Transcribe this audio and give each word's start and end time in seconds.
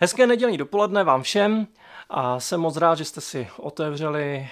Hezké 0.00 0.26
nedělní 0.26 0.58
dopoledne 0.58 1.04
vám 1.04 1.22
všem 1.22 1.66
a 2.10 2.40
jsem 2.40 2.60
moc 2.60 2.76
rád, 2.76 2.94
že 2.94 3.04
jste 3.04 3.20
si 3.20 3.48
otevřeli 3.56 4.48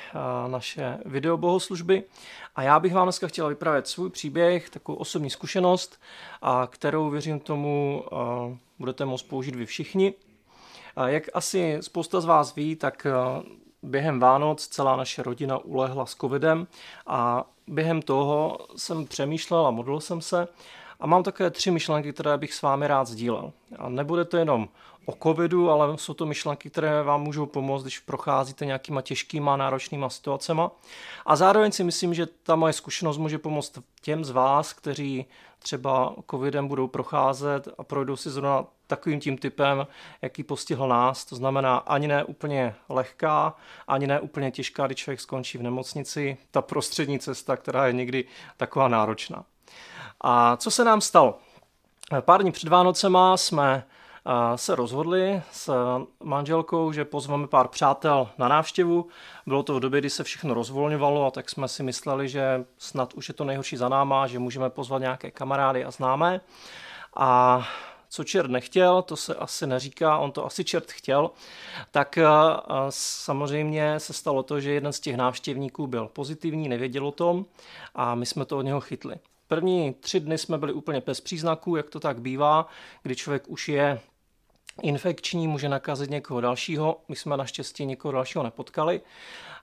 naše 0.49 0.99
videobohoslužby 1.05 2.05
a 2.57 2.63
já 2.63 2.81
bych 2.81 2.95
vám 2.95 3.07
dneska 3.07 3.27
chtěl 3.27 3.49
vyprávět 3.49 3.87
svůj 3.87 4.11
příběh, 4.11 4.71
takovou 4.71 4.99
osobní 4.99 5.31
zkušenost, 5.31 6.01
a 6.43 6.67
kterou 6.71 7.11
věřím 7.11 7.41
tomu 7.41 8.05
budete 8.79 9.05
moct 9.05 9.23
použít 9.23 9.57
vy 9.57 9.67
všichni. 9.67 10.15
Jak 11.07 11.23
asi 11.35 11.79
spousta 11.81 12.21
z 12.21 12.25
vás 12.25 12.55
ví, 12.55 12.77
tak 12.77 13.07
během 13.83 14.21
Vánoc 14.21 14.67
celá 14.67 14.97
naše 14.97 15.23
rodina 15.23 15.59
ulehla 15.59 16.07
s 16.07 16.15
covidem 16.15 16.67
a 17.07 17.45
během 17.67 18.03
toho 18.03 18.59
jsem 18.77 19.07
přemýšlel 19.07 19.67
a 19.67 19.71
modlil 19.71 20.01
jsem 20.01 20.21
se 20.21 20.49
a 21.01 21.07
mám 21.07 21.23
také 21.23 21.51
tři 21.51 21.71
myšlenky, 21.71 22.13
které 22.13 22.39
bych 22.39 22.55
s 22.55 22.63
vámi 22.63 22.87
rád 22.87 23.09
sdílel. 23.09 23.53
A 23.79 23.89
nebude 23.89 24.25
to 24.25 24.37
jenom 24.37 24.69
o 25.07 25.13
covidu, 25.23 25.71
ale 25.71 25.99
jsou 25.99 26.15
to 26.15 26.27
myšlenky, 26.27 26.71
které 26.71 27.03
vám 27.03 27.23
můžou 27.23 27.47
pomoct, 27.47 27.83
když 27.83 27.99
procházíte 27.99 28.67
nějakýma 28.67 29.03
těžkýma, 29.03 29.57
náročnýma 29.57 30.09
situacema. 30.09 30.71
A 31.27 31.37
zároveň 31.37 31.73
si 31.73 31.85
myslím, 31.85 32.15
že 32.15 32.27
ta 32.27 32.57
moje 32.57 32.73
zkušenost 32.73 33.19
může 33.19 33.39
pomoct 33.39 33.79
těm 34.03 34.25
z 34.25 34.31
vás, 34.31 34.73
kteří 34.73 35.27
třeba 35.59 36.15
covidem 36.31 36.69
budou 36.69 36.89
procházet 36.89 37.69
a 37.79 37.85
projdou 37.85 38.17
si 38.17 38.31
zrovna 38.31 38.65
takovým 38.87 39.21
tím 39.21 39.39
typem, 39.39 39.87
jaký 40.23 40.43
postihl 40.43 40.89
nás. 40.89 41.25
To 41.25 41.37
znamená 41.37 41.77
ani 41.77 42.09
ne 42.09 42.25
úplně 42.25 42.75
lehká, 42.89 43.55
ani 43.89 44.07
ne 44.07 44.21
úplně 44.21 44.51
těžká, 44.51 44.87
když 44.87 44.99
člověk 44.99 45.21
skončí 45.21 45.59
v 45.59 45.63
nemocnici. 45.63 46.37
Ta 46.51 46.63
prostřední 46.63 47.19
cesta, 47.19 47.57
která 47.57 47.87
je 47.87 47.93
někdy 47.93 48.25
taková 48.57 48.89
náročná. 48.89 49.45
A 50.21 50.57
co 50.57 50.71
se 50.71 50.85
nám 50.85 51.01
stalo? 51.01 51.39
Pár 52.21 52.43
dní 52.43 52.53
před 52.53 52.69
Vánocema 52.69 53.37
jsme 53.37 53.85
se 54.57 54.75
rozhodli 54.75 55.43
s 55.53 55.75
manželkou, 56.23 56.93
že 56.93 57.05
pozveme 57.05 57.47
pár 57.47 57.69
přátel 57.69 58.29
na 58.39 58.49
návštěvu. 58.49 59.07
Bylo 59.47 59.63
to 59.63 59.75
v 59.75 59.81
době, 59.81 60.01
kdy 60.01 60.11
se 60.11 60.25
všechno 60.25 60.55
rozvolňovalo 60.55 61.27
a 61.27 61.31
tak 61.31 61.51
jsme 61.51 61.69
si 61.69 61.83
mysleli, 61.83 62.29
že 62.29 62.65
snad 62.79 63.15
už 63.15 63.29
je 63.29 63.35
to 63.35 63.45
nejhorší 63.45 63.77
za 63.77 63.89
náma, 63.89 64.27
že 64.27 64.39
můžeme 64.39 64.71
pozvat 64.71 65.01
nějaké 65.01 65.31
kamarády 65.31 65.85
a 65.85 65.91
známé. 65.91 66.41
A 67.17 67.63
co 68.09 68.25
čert 68.25 68.51
nechtěl, 68.51 69.03
to 69.03 69.17
se 69.17 69.35
asi 69.35 69.67
neříká, 69.67 70.19
on 70.19 70.33
to 70.33 70.47
asi 70.47 70.65
čert 70.65 70.91
chtěl, 70.93 71.31
tak 71.91 72.19
samozřejmě 72.89 74.01
se 74.01 74.13
stalo 74.13 74.43
to, 74.43 74.61
že 74.61 74.73
jeden 74.73 74.93
z 74.93 75.01
těch 75.01 75.17
návštěvníků 75.17 75.87
byl 75.87 76.09
pozitivní, 76.09 76.69
nevěděl 76.69 77.07
o 77.07 77.13
tom 77.13 77.47
a 77.95 78.15
my 78.15 78.27
jsme 78.27 78.45
to 78.45 78.59
od 78.59 78.63
něho 78.63 78.81
chytli. 78.81 79.17
První 79.49 79.95
tři 79.95 80.21
dny 80.21 80.39
jsme 80.39 80.59
byli 80.59 80.73
úplně 80.73 81.03
bez 81.07 81.21
příznaků, 81.21 81.77
jak 81.77 81.91
to 81.91 82.01
tak 82.01 82.21
bývá, 82.21 82.67
kdy 83.03 83.17
člověk 83.17 83.49
už 83.49 83.69
je 83.69 84.01
infekční, 84.83 85.49
může 85.49 85.69
nakazit 85.69 86.11
někoho 86.11 86.41
dalšího. 86.41 87.01
My 87.09 87.17
jsme 87.17 87.37
naštěstí 87.37 87.87
někoho 87.87 88.13
dalšího 88.13 88.45
nepotkali. 88.45 89.01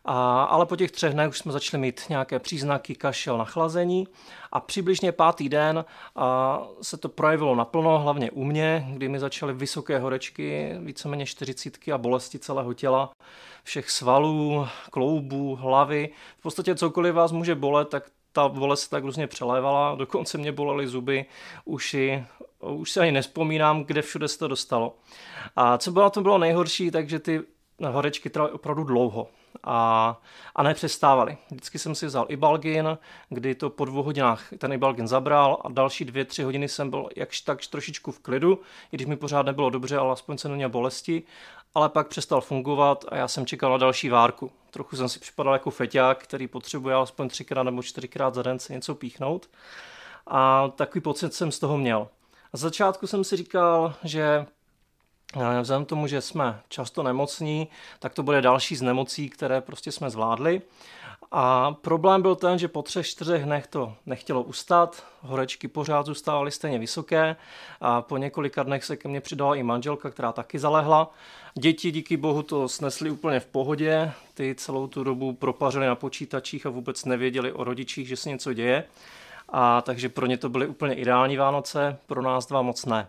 A, 0.06 0.44
ale 0.44 0.66
po 0.66 0.76
těch 0.76 0.92
třech 0.92 1.14
dnech 1.14 1.30
už 1.30 1.38
jsme 1.38 1.52
začali 1.52 1.82
mít 1.82 2.02
nějaké 2.10 2.40
příznaky 2.40 2.96
kašel, 2.96 3.38
nachlazení 3.38 4.08
a 4.52 4.60
přibližně 4.60 5.12
pátý 5.12 5.50
den 5.50 5.86
a, 6.16 6.60
se 6.82 6.98
to 6.98 7.10
projevilo 7.10 7.56
naplno, 7.56 8.00
hlavně 8.00 8.32
u 8.32 8.44
mě, 8.44 8.88
kdy 8.90 9.10
mi 9.10 9.20
začaly 9.20 9.54
vysoké 9.54 10.00
horečky, 10.00 10.76
víceméně 10.80 11.26
čtyřicítky 11.26 11.92
a 11.92 11.98
bolesti 11.98 12.40
celého 12.40 12.74
těla, 12.74 13.12
všech 13.64 13.92
svalů, 13.92 14.68
kloubů, 14.92 15.56
hlavy. 15.56 16.10
V 16.40 16.42
podstatě 16.42 16.76
cokoliv 16.76 17.16
vás 17.16 17.32
může 17.32 17.56
bolet, 17.56 17.90
tak 17.90 18.04
ta 18.32 18.50
bolest 18.50 18.88
tak 18.88 19.04
různě 19.04 19.28
přelévala, 19.28 19.96
dokonce 19.96 20.38
mě 20.38 20.52
bolely 20.52 20.88
zuby, 20.88 21.26
uši, 21.66 22.26
už 22.66 22.92
se 22.92 23.00
ani 23.02 23.12
nespomínám, 23.12 23.84
kde 23.84 24.02
všude 24.02 24.28
se 24.28 24.40
to 24.40 24.48
dostalo. 24.48 24.96
A 25.56 25.78
co 25.78 25.92
bylo 25.92 26.06
na 26.06 26.10
tom 26.10 26.24
bylo 26.24 26.38
nejhorší, 26.38 26.92
takže 26.92 27.20
ty 27.20 27.42
horečky 27.92 28.30
trvaly 28.30 28.52
opravdu 28.52 28.84
dlouho 28.84 29.28
a, 29.64 30.22
a 30.56 30.64
nepřestávaly. 30.64 31.38
Vždycky 31.52 31.80
jsem 31.80 31.96
si 31.96 32.06
vzal 32.06 32.26
Ibalgin, 32.30 32.98
kdy 33.30 33.56
to 33.56 33.70
po 33.70 33.86
dvou 33.86 34.04
hodinách 34.04 34.44
ten 34.58 34.74
Ibalgin 34.74 35.08
zabral 35.08 35.58
a 35.66 35.70
další 35.70 36.06
dvě, 36.06 36.26
tři 36.26 36.44
hodiny 36.44 36.68
jsem 36.68 36.90
byl 36.90 37.10
jakž 37.16 37.42
tak 37.42 37.68
trošičku 37.68 38.12
v 38.12 38.20
klidu, 38.20 38.60
i 38.92 38.96
když 38.98 39.08
mi 39.08 39.16
pořád 39.16 39.46
nebylo 39.46 39.70
dobře, 39.70 39.98
ale 39.98 40.12
aspoň 40.12 40.38
jsem 40.38 40.52
neměl 40.52 40.70
bolesti, 40.70 41.24
ale 41.76 41.90
pak 41.90 42.08
přestal 42.08 42.42
fungovat 42.42 43.06
a 43.10 43.16
já 43.18 43.28
jsem 43.28 43.46
čekal 43.46 43.72
na 43.72 43.78
další 43.78 44.10
várku. 44.10 44.52
Trochu 44.72 44.96
jsem 44.96 45.10
si 45.10 45.20
připadal 45.20 45.54
jako 45.54 45.72
feťák, 45.72 46.24
který 46.24 46.48
potřebuje 46.48 46.96
alespoň 46.96 47.30
třikrát 47.30 47.64
nebo 47.64 47.84
čtyřikrát 47.84 48.34
za 48.34 48.42
den 48.42 48.60
se 48.60 48.74
něco 48.74 48.96
píchnout. 48.96 49.50
A 50.28 50.68
takový 50.76 51.02
pocit 51.02 51.34
jsem 51.34 51.52
z 51.52 51.60
toho 51.60 51.78
měl. 51.78 52.08
A 52.54 52.58
začátku 52.58 53.08
jsem 53.08 53.24
si 53.24 53.38
říkal, 53.38 53.94
že 54.04 54.46
Vzhledem 55.62 55.86
tomu, 55.86 56.08
že 56.08 56.22
jsme 56.22 56.62
často 56.70 57.04
nemocní, 57.04 57.68
tak 58.00 58.14
to 58.14 58.24
bude 58.24 58.42
další 58.42 58.76
z 58.76 58.82
nemocí, 58.82 59.30
které 59.30 59.62
prostě 59.62 59.92
jsme 59.92 60.10
zvládli. 60.10 60.62
A 61.32 61.72
problém 61.72 62.22
byl 62.22 62.36
ten, 62.36 62.60
že 62.60 62.68
po 62.68 62.82
třech, 62.82 63.08
čtyřech 63.08 63.44
dnech 63.44 63.68
to 63.68 63.94
nechtělo 64.06 64.44
ustat, 64.44 65.06
horečky 65.22 65.68
pořád 65.68 66.06
zůstávaly 66.06 66.52
stejně 66.52 66.80
vysoké 66.80 67.36
a 67.82 68.02
po 68.02 68.18
několika 68.18 68.64
dnech 68.64 68.84
se 68.84 68.98
ke 68.98 69.10
mně 69.10 69.22
přidala 69.22 69.56
i 69.56 69.64
manželka, 69.64 70.10
která 70.10 70.32
taky 70.32 70.60
zalehla. 70.60 71.14
Děti 71.60 71.92
díky 71.92 72.18
bohu 72.18 72.44
to 72.44 72.70
snesly 72.70 73.10
úplně 73.12 73.40
v 73.40 73.46
pohodě, 73.46 74.12
ty 74.34 74.56
celou 74.56 74.88
tu 74.88 75.04
dobu 75.04 75.34
propařili 75.34 75.86
na 75.86 75.96
počítačích 75.96 76.66
a 76.66 76.70
vůbec 76.70 77.06
nevěděli 77.06 77.52
o 77.52 77.64
rodičích, 77.64 78.08
že 78.08 78.16
se 78.16 78.30
něco 78.30 78.54
děje. 78.54 78.84
A 79.54 79.82
takže 79.82 80.10
pro 80.10 80.26
ně 80.26 80.38
to 80.38 80.50
byly 80.50 80.68
úplně 80.68 80.94
ideální 80.94 81.38
Vánoce, 81.38 81.98
pro 82.08 82.22
nás 82.22 82.46
dva 82.46 82.62
moc 82.62 82.86
ne. 82.86 83.08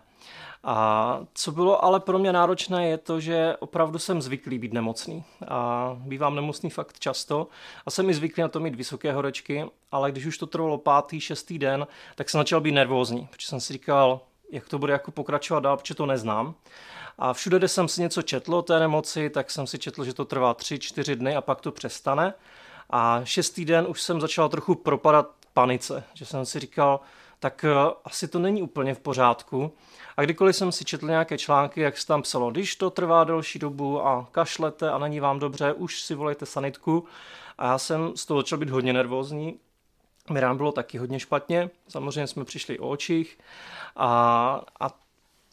A 0.63 1.19
co 1.33 1.51
bylo 1.51 1.83
ale 1.83 1.99
pro 1.99 2.19
mě 2.19 2.33
náročné, 2.33 2.87
je 2.87 2.97
to, 2.97 3.19
že 3.19 3.55
opravdu 3.59 3.99
jsem 3.99 4.21
zvyklý 4.21 4.59
být 4.59 4.73
nemocný. 4.73 5.23
A 5.47 5.91
bývám 5.99 6.35
nemocný 6.35 6.69
fakt 6.69 6.99
často 6.99 7.47
a 7.85 7.91
jsem 7.91 8.09
i 8.09 8.13
zvyklý 8.13 8.41
na 8.41 8.47
to 8.47 8.59
mít 8.59 8.75
vysoké 8.75 9.13
horečky, 9.13 9.65
ale 9.91 10.11
když 10.11 10.25
už 10.25 10.37
to 10.37 10.47
trvalo 10.47 10.77
pátý, 10.77 11.19
šestý 11.19 11.59
den, 11.59 11.87
tak 12.15 12.29
jsem 12.29 12.39
začal 12.39 12.61
být 12.61 12.71
nervózní, 12.71 13.27
protože 13.31 13.47
jsem 13.47 13.59
si 13.59 13.73
říkal, 13.73 14.19
jak 14.51 14.69
to 14.69 14.79
bude 14.79 14.93
jako 14.93 15.11
pokračovat 15.11 15.59
dál, 15.59 15.77
protože 15.77 15.95
to 15.95 16.05
neznám. 16.05 16.53
A 17.17 17.33
všude, 17.33 17.57
kde 17.57 17.67
jsem 17.67 17.87
si 17.87 18.01
něco 18.01 18.21
četl 18.21 18.55
o 18.55 18.61
té 18.61 18.79
nemoci, 18.79 19.29
tak 19.29 19.51
jsem 19.51 19.67
si 19.67 19.79
četl, 19.79 20.03
že 20.03 20.13
to 20.13 20.25
trvá 20.25 20.53
tři, 20.53 20.79
čtyři 20.79 21.15
dny 21.15 21.35
a 21.35 21.41
pak 21.41 21.61
to 21.61 21.71
přestane. 21.71 22.33
A 22.89 23.21
šestý 23.23 23.65
den 23.65 23.85
už 23.89 24.01
jsem 24.01 24.21
začal 24.21 24.49
trochu 24.49 24.75
propadat 24.75 25.29
panice, 25.55 26.03
že 26.13 26.25
jsem 26.25 26.45
si 26.45 26.59
říkal, 26.59 26.99
tak 27.39 27.63
eh, 27.63 27.73
asi 28.05 28.27
to 28.27 28.39
není 28.39 28.61
úplně 28.61 28.93
v 28.93 28.99
pořádku. 28.99 29.71
A 30.17 30.21
kdykoliv 30.21 30.55
jsem 30.55 30.71
si 30.71 30.85
četl 30.85 31.07
nějaké 31.07 31.37
články, 31.37 31.81
jak 31.81 31.97
se 31.97 32.07
tam 32.07 32.21
psalo, 32.21 32.51
když 32.51 32.75
to 32.75 32.89
trvá 32.89 33.23
delší 33.23 33.59
dobu 33.59 34.05
a 34.05 34.27
kašlete 34.31 34.91
a 34.91 34.97
není 34.97 35.19
vám 35.19 35.39
dobře, 35.39 35.73
už 35.73 36.01
si 36.01 36.15
volejte 36.15 36.45
sanitku. 36.45 37.05
A 37.57 37.65
já 37.65 37.77
jsem 37.77 38.17
z 38.17 38.25
toho 38.25 38.39
začal 38.41 38.59
být 38.59 38.69
hodně 38.69 38.93
nervózní. 38.93 39.59
Mirán 40.29 40.57
bylo 40.57 40.71
taky 40.71 40.97
hodně 40.97 41.19
špatně, 41.19 41.69
samozřejmě 41.87 42.27
jsme 42.27 42.45
přišli 42.45 42.79
o 42.79 42.89
očích 42.89 43.39
a, 43.95 44.61
a 44.79 44.89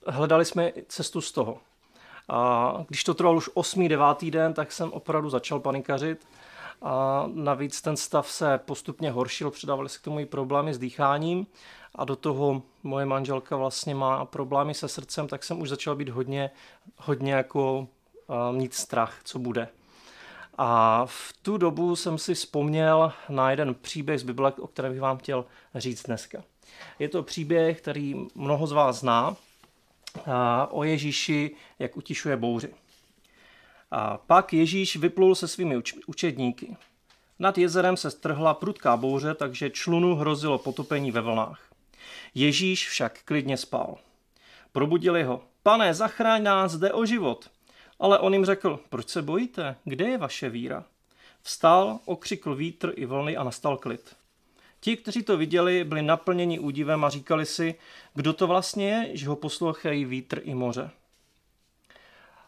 hledali 0.06 0.44
jsme 0.44 0.72
cestu 0.88 1.20
z 1.20 1.32
toho. 1.32 1.58
A 2.28 2.74
když 2.88 3.04
to 3.04 3.14
trvalo 3.14 3.36
už 3.36 3.50
8. 3.54 3.88
9. 3.88 4.24
den, 4.30 4.54
tak 4.54 4.72
jsem 4.72 4.92
opravdu 4.92 5.30
začal 5.30 5.60
panikařit. 5.60 6.26
A 6.82 7.24
navíc 7.34 7.82
ten 7.82 7.96
stav 7.96 8.30
se 8.30 8.58
postupně 8.58 9.10
horšil, 9.10 9.50
přidávaly 9.50 9.88
se 9.88 9.98
k 9.98 10.02
tomu 10.02 10.20
i 10.20 10.26
problémy 10.26 10.74
s 10.74 10.78
dýcháním 10.78 11.46
a 11.94 12.04
do 12.04 12.16
toho 12.16 12.62
moje 12.82 13.06
manželka 13.06 13.56
vlastně 13.56 13.94
má 13.94 14.24
problémy 14.24 14.74
se 14.74 14.88
srdcem, 14.88 15.28
tak 15.28 15.44
jsem 15.44 15.60
už 15.60 15.68
začal 15.68 15.96
být 15.96 16.08
hodně, 16.08 16.50
hodně 16.96 17.32
jako 17.32 17.78
uh, 17.78 18.56
mít 18.56 18.74
strach, 18.74 19.20
co 19.24 19.38
bude. 19.38 19.68
A 20.58 21.02
v 21.06 21.32
tu 21.42 21.56
dobu 21.56 21.96
jsem 21.96 22.18
si 22.18 22.34
vzpomněl 22.34 23.12
na 23.28 23.50
jeden 23.50 23.74
příběh 23.74 24.20
z 24.20 24.22
Bible, 24.22 24.52
o 24.52 24.66
kterém 24.66 24.92
bych 24.92 25.00
vám 25.00 25.18
chtěl 25.18 25.44
říct 25.74 26.02
dneska. 26.02 26.42
Je 26.98 27.08
to 27.08 27.22
příběh, 27.22 27.80
který 27.80 28.26
mnoho 28.34 28.66
z 28.66 28.72
vás 28.72 29.00
zná, 29.00 29.36
o 30.70 30.84
Ježíši, 30.84 31.56
jak 31.78 31.96
utišuje 31.96 32.36
bouři. 32.36 32.74
A 33.94 34.18
pak 34.18 34.52
Ježíš 34.52 34.96
vyplul 34.96 35.34
se 35.34 35.48
svými 35.48 35.76
uč- 35.76 36.00
učedníky. 36.06 36.76
Nad 37.38 37.58
jezerem 37.58 37.96
se 37.96 38.10
strhla 38.10 38.54
prudká 38.54 38.96
bouře, 38.96 39.34
takže 39.34 39.70
člunu 39.70 40.14
hrozilo 40.14 40.58
potopení 40.58 41.10
ve 41.10 41.20
vlnách. 41.20 41.60
Ježíš 42.34 42.88
však 42.88 43.22
klidně 43.24 43.56
spal. 43.56 43.96
Probudili 44.72 45.22
ho. 45.22 45.44
Pane, 45.62 45.94
zachráň 45.94 46.42
nás, 46.42 46.76
jde 46.76 46.92
o 46.92 47.06
život. 47.06 47.50
Ale 47.98 48.18
on 48.18 48.32
jim 48.32 48.44
řekl, 48.44 48.80
proč 48.88 49.08
se 49.08 49.22
bojíte? 49.22 49.76
Kde 49.84 50.08
je 50.08 50.18
vaše 50.18 50.48
víra? 50.48 50.84
Vstal, 51.42 51.98
okřikl 52.04 52.54
vítr 52.54 52.92
i 52.96 53.06
vlny 53.06 53.36
a 53.36 53.44
nastal 53.44 53.76
klid. 53.76 54.16
Ti, 54.80 54.96
kteří 54.96 55.22
to 55.22 55.36
viděli, 55.36 55.84
byli 55.84 56.02
naplněni 56.02 56.58
údivem 56.58 57.04
a 57.04 57.10
říkali 57.10 57.46
si, 57.46 57.74
kdo 58.14 58.32
to 58.32 58.46
vlastně 58.46 58.88
je, 58.88 59.16
že 59.16 59.28
ho 59.28 59.36
poslouchají 59.36 60.04
vítr 60.04 60.40
i 60.44 60.54
moře. 60.54 60.90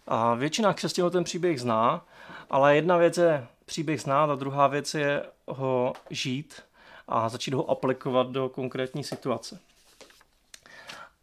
A 0.06 0.34
většina 0.34 0.74
křesťanů 0.74 1.10
ten 1.10 1.24
příběh 1.24 1.60
zná, 1.60 2.06
ale 2.50 2.76
jedna 2.76 2.96
věc 2.96 3.18
je 3.18 3.46
příběh 3.64 4.00
znát 4.00 4.30
a 4.30 4.34
druhá 4.34 4.66
věc 4.66 4.94
je 4.94 5.26
ho 5.46 5.92
žít 6.10 6.62
a 7.08 7.28
začít 7.28 7.54
ho 7.54 7.70
aplikovat 7.70 8.30
do 8.30 8.48
konkrétní 8.48 9.04
situace. 9.04 9.60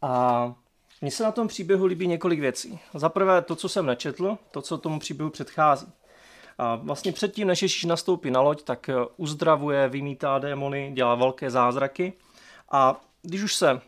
A 0.01 0.53
Mně 1.01 1.11
se 1.11 1.23
na 1.23 1.31
tom 1.31 1.47
příběhu 1.47 1.85
líbí 1.85 2.07
několik 2.07 2.39
věcí. 2.39 2.79
Za 2.93 3.09
prvé 3.09 3.41
to, 3.41 3.55
co 3.55 3.69
jsem 3.69 3.85
nečetl, 3.85 4.37
to, 4.51 4.61
co 4.61 4.77
tomu 4.77 4.99
příběhu 4.99 5.29
předchází. 5.29 5.87
A 6.57 6.75
vlastně 6.75 7.11
předtím, 7.11 7.47
než 7.47 7.61
Ježíš 7.61 7.83
nastoupí 7.83 8.31
na 8.31 8.41
loď, 8.41 8.63
tak 8.63 8.89
uzdravuje, 9.17 9.89
vymítá 9.89 10.39
démony, 10.39 10.91
dělá 10.93 11.15
velké 11.15 11.51
zázraky. 11.51 12.13
A 12.71 13.01
když 13.21 13.43
už 13.43 13.55
se 13.55 13.81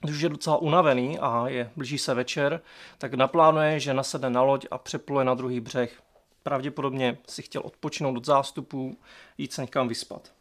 když 0.00 0.20
je 0.20 0.28
docela 0.28 0.56
unavený 0.56 1.18
a 1.18 1.48
je 1.48 1.70
blíží 1.76 1.98
se 1.98 2.14
večer, 2.14 2.60
tak 2.98 3.14
naplánuje, 3.14 3.80
že 3.80 3.94
nasedne 3.94 4.30
na 4.30 4.42
loď 4.42 4.66
a 4.70 4.78
přepluje 4.78 5.24
na 5.24 5.34
druhý 5.34 5.60
břeh. 5.60 6.02
Pravděpodobně 6.42 7.18
si 7.28 7.42
chtěl 7.42 7.62
odpočinout 7.64 8.16
od 8.16 8.26
zástupů, 8.26 8.96
jít 9.38 9.52
se 9.52 9.62
někam 9.62 9.88
vyspat. 9.88 10.32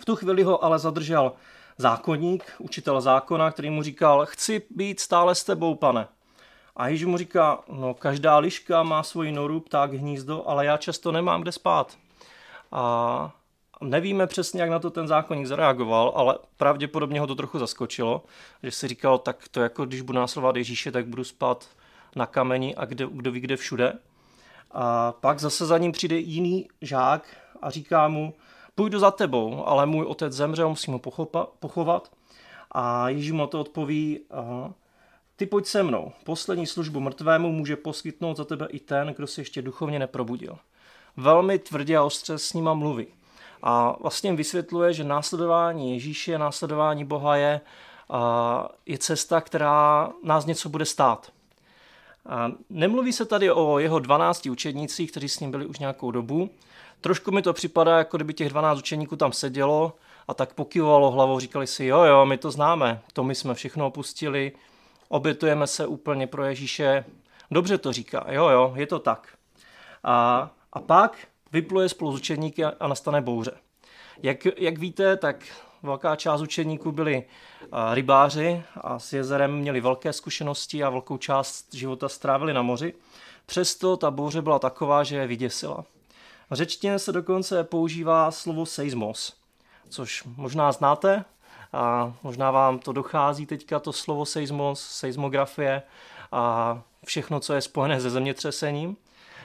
V 0.00 0.04
tu 0.04 0.16
chvíli 0.16 0.42
ho 0.42 0.64
ale 0.64 0.78
zadržel 0.78 1.32
zákonník, 1.78 2.44
učitel 2.58 3.00
zákona, 3.00 3.50
který 3.50 3.70
mu 3.70 3.82
říkal, 3.82 4.26
chci 4.26 4.62
být 4.70 5.00
stále 5.00 5.34
s 5.34 5.44
tebou, 5.44 5.74
pane. 5.74 6.08
A 6.76 6.88
Ježíš 6.88 7.06
mu 7.06 7.18
říká, 7.18 7.58
no 7.68 7.94
každá 7.94 8.38
liška 8.38 8.82
má 8.82 9.02
svoji 9.02 9.32
noru, 9.32 9.60
pták 9.60 9.92
hnízdo, 9.92 10.48
ale 10.48 10.66
já 10.66 10.76
často 10.76 11.12
nemám 11.12 11.42
kde 11.42 11.52
spát. 11.52 11.96
A 12.72 13.32
nevíme 13.84 14.26
přesně, 14.26 14.60
jak 14.60 14.70
na 14.70 14.78
to 14.78 14.90
ten 14.90 15.08
zákonník 15.08 15.46
zareagoval, 15.46 16.12
ale 16.16 16.38
pravděpodobně 16.56 17.20
ho 17.20 17.26
to 17.26 17.34
trochu 17.34 17.58
zaskočilo, 17.58 18.22
že 18.62 18.70
si 18.70 18.88
říkal, 18.88 19.18
tak 19.18 19.48
to 19.50 19.60
jako 19.60 19.86
když 19.86 20.00
budu 20.00 20.18
následovat 20.18 20.56
Ježíše, 20.56 20.92
tak 20.92 21.06
budu 21.06 21.24
spát 21.24 21.68
na 22.16 22.26
kameni 22.26 22.74
a 22.74 22.84
kde, 22.84 23.06
kdo 23.10 23.32
ví 23.32 23.40
kde 23.40 23.56
všude. 23.56 23.92
A 24.70 25.12
pak 25.12 25.40
zase 25.40 25.66
za 25.66 25.78
ním 25.78 25.92
přijde 25.92 26.16
jiný 26.16 26.68
žák 26.80 27.36
a 27.62 27.70
říká 27.70 28.08
mu, 28.08 28.34
půjdu 28.74 28.98
za 28.98 29.10
tebou, 29.10 29.66
ale 29.66 29.86
můj 29.86 30.04
otec 30.04 30.32
zemřel, 30.32 30.68
musím 30.68 30.92
ho 30.92 30.98
pochopa, 30.98 31.46
pochovat. 31.60 32.10
A 32.72 33.08
Ježíš 33.08 33.32
mu 33.32 33.46
to 33.46 33.60
odpoví, 33.60 34.20
ty 35.36 35.46
pojď 35.46 35.66
se 35.66 35.82
mnou, 35.82 36.12
poslední 36.24 36.66
službu 36.66 37.00
mrtvému 37.00 37.52
může 37.52 37.76
poskytnout 37.76 38.36
za 38.36 38.44
tebe 38.44 38.66
i 38.70 38.80
ten, 38.80 39.14
kdo 39.16 39.26
se 39.26 39.40
ještě 39.40 39.62
duchovně 39.62 39.98
neprobudil. 39.98 40.58
Velmi 41.16 41.58
tvrdě 41.58 41.96
a 41.96 42.02
ostře 42.02 42.38
s 42.38 42.52
nima 42.52 42.74
mluví. 42.74 43.06
A 43.66 43.96
vlastně 44.00 44.32
vysvětluje, 44.32 44.92
že 44.92 45.04
následování 45.04 45.92
Ježíše, 45.92 46.38
následování 46.38 47.04
Boha 47.04 47.36
je, 47.36 47.60
je 48.86 48.98
cesta, 48.98 49.40
která 49.40 50.12
nás 50.24 50.46
něco 50.46 50.68
bude 50.68 50.84
stát. 50.84 51.32
A 52.26 52.50
nemluví 52.70 53.12
se 53.12 53.24
tady 53.24 53.52
o 53.52 53.78
jeho 53.78 53.98
12 53.98 54.46
učednících, 54.46 55.10
kteří 55.10 55.28
s 55.28 55.40
ním 55.40 55.50
byli 55.50 55.66
už 55.66 55.78
nějakou 55.78 56.10
dobu. 56.10 56.50
Trošku 57.00 57.30
mi 57.30 57.42
to 57.42 57.52
připadá, 57.52 57.98
jako 57.98 58.16
kdyby 58.16 58.34
těch 58.34 58.48
12 58.48 58.78
učeníků 58.78 59.16
tam 59.16 59.32
sedělo 59.32 59.92
a 60.28 60.34
tak 60.34 60.54
pokyvovalo 60.54 61.10
hlavou, 61.10 61.40
říkali 61.40 61.66
si, 61.66 61.84
jo, 61.84 62.02
jo, 62.02 62.26
my 62.26 62.38
to 62.38 62.50
známe, 62.50 63.00
to 63.12 63.24
my 63.24 63.34
jsme 63.34 63.54
všechno 63.54 63.86
opustili, 63.86 64.52
obětujeme 65.08 65.66
se 65.66 65.86
úplně 65.86 66.26
pro 66.26 66.44
Ježíše. 66.44 67.04
Dobře 67.50 67.78
to 67.78 67.92
říká, 67.92 68.26
jo, 68.28 68.48
jo, 68.48 68.72
je 68.76 68.86
to 68.86 68.98
tak. 68.98 69.28
A, 70.04 70.50
a 70.72 70.80
pak 70.80 71.18
vypluje 71.54 71.88
spolu 71.88 72.12
s 72.12 72.14
učeníky 72.14 72.64
a 72.64 72.88
nastane 72.88 73.20
bouře. 73.20 73.52
Jak, 74.22 74.46
jak 74.56 74.78
víte, 74.78 75.16
tak 75.16 75.36
velká 75.82 76.16
část 76.16 76.40
učeníků 76.40 76.92
byli 76.92 77.24
rybáři 77.92 78.62
a 78.80 78.98
s 78.98 79.12
jezerem 79.12 79.56
měli 79.56 79.80
velké 79.80 80.12
zkušenosti 80.12 80.84
a 80.84 80.90
velkou 80.90 81.16
část 81.16 81.74
života 81.74 82.08
strávili 82.08 82.52
na 82.52 82.62
moři. 82.62 82.94
Přesto 83.46 83.96
ta 83.96 84.10
bouře 84.10 84.42
byla 84.42 84.58
taková, 84.58 85.04
že 85.04 85.16
je 85.16 85.26
vyděsila. 85.26 85.84
V 86.50 86.54
řečtině 86.54 86.98
se 86.98 87.12
dokonce 87.12 87.64
používá 87.64 88.30
slovo 88.30 88.66
seismos, 88.66 89.36
což 89.88 90.24
možná 90.36 90.72
znáte, 90.72 91.24
a 91.72 92.14
možná 92.22 92.50
vám 92.50 92.78
to 92.78 92.92
dochází 92.92 93.46
teďka 93.46 93.78
to 93.80 93.92
slovo 93.92 94.26
seismos, 94.26 94.80
seismografie 94.80 95.82
a 96.32 96.82
všechno, 97.06 97.40
co 97.40 97.54
je 97.54 97.60
spojené 97.60 98.00
se 98.00 98.10
zemětřesením. 98.10 98.96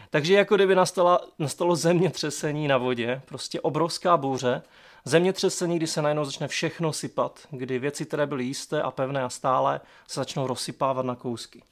Takže 0.09 0.33
jako 0.33 0.55
kdyby 0.55 0.75
nastala, 0.75 1.21
nastalo 1.39 1.75
zemětřesení 1.75 2.67
na 2.67 2.77
vodě, 2.77 3.21
prostě 3.25 3.61
obrovská 3.61 4.17
bouře, 4.17 4.61
zemětřesení, 5.05 5.77
kdy 5.77 5.87
se 5.87 6.01
najednou 6.01 6.25
začne 6.25 6.47
všechno 6.47 6.93
sypat, 6.93 7.39
kdy 7.51 7.79
věci, 7.79 8.05
které 8.05 8.27
byly 8.27 8.43
jisté 8.43 8.81
a 8.81 8.91
pevné 8.91 9.23
a 9.23 9.29
stále, 9.29 9.81
se 10.07 10.19
začnou 10.19 10.47
rozsypávat 10.47 11.05
na 11.05 11.15
kousky. 11.15 11.63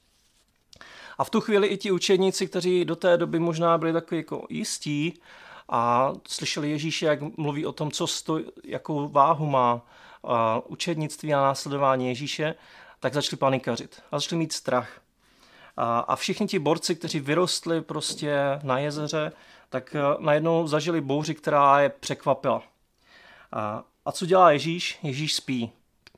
A 1.18 1.24
v 1.24 1.30
tu 1.30 1.42
chvíli 1.42 1.68
i 1.68 1.78
ti 1.78 1.92
učedníci, 1.92 2.48
kteří 2.48 2.86
do 2.86 2.96
té 2.96 3.18
doby 3.18 3.40
možná 3.40 3.78
byli 3.78 3.94
takový 3.94 4.20
jako 4.20 4.46
jistí 4.50 5.20
a 5.70 6.14
slyšeli 6.28 6.70
Ježíše, 6.70 7.06
jak 7.06 7.38
mluví 7.38 7.66
o 7.66 7.72
tom, 7.72 7.92
co 7.92 8.08
stoj, 8.08 8.46
jakou 8.64 9.08
váhu 9.08 9.46
má 9.46 9.82
učednictví 10.68 11.34
a 11.34 11.42
následování 11.42 12.08
Ježíše, 12.08 12.56
tak 13.00 13.14
začali 13.14 13.38
panikařit 13.38 14.02
a 14.12 14.20
začali 14.20 14.40
mít 14.40 14.54
strach. 14.54 15.02
A, 15.78 16.00
a 16.00 16.16
všichni 16.16 16.48
ti 16.48 16.60
borci, 16.60 16.96
kteří 16.96 17.20
vyrostli 17.20 17.82
prostě 17.82 18.60
na 18.64 18.80
jezeře, 18.80 19.32
tak 19.70 19.96
eh, 19.96 20.02
najednou 20.20 20.68
zažili 20.68 21.02
bouři, 21.02 21.36
která 21.36 21.80
je 21.80 21.90
překvapila. 21.90 22.64
A, 23.52 23.84
a 24.06 24.12
co 24.12 24.26
dělá 24.26 24.52
Ježíš? 24.52 25.00
Ježíš 25.04 25.36
spí. 25.36 25.72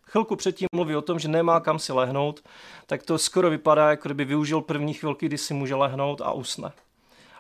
Chvilku 0.04 0.36
předtím 0.36 0.68
mluví 0.76 0.96
o 0.96 1.02
tom, 1.02 1.20
že 1.20 1.28
nemá 1.28 1.60
kam 1.60 1.80
si 1.80 1.94
lehnout, 1.94 2.44
tak 2.86 3.04
to 3.04 3.18
skoro 3.18 3.50
vypadá, 3.50 3.90
jako 3.90 4.08
kdyby 4.08 4.26
využil 4.26 4.62
první 4.62 4.94
chvilky, 4.94 5.26
kdy 5.26 5.38
si 5.38 5.54
může 5.54 5.76
lehnout 5.76 6.22
a 6.22 6.32
usne. 6.32 6.72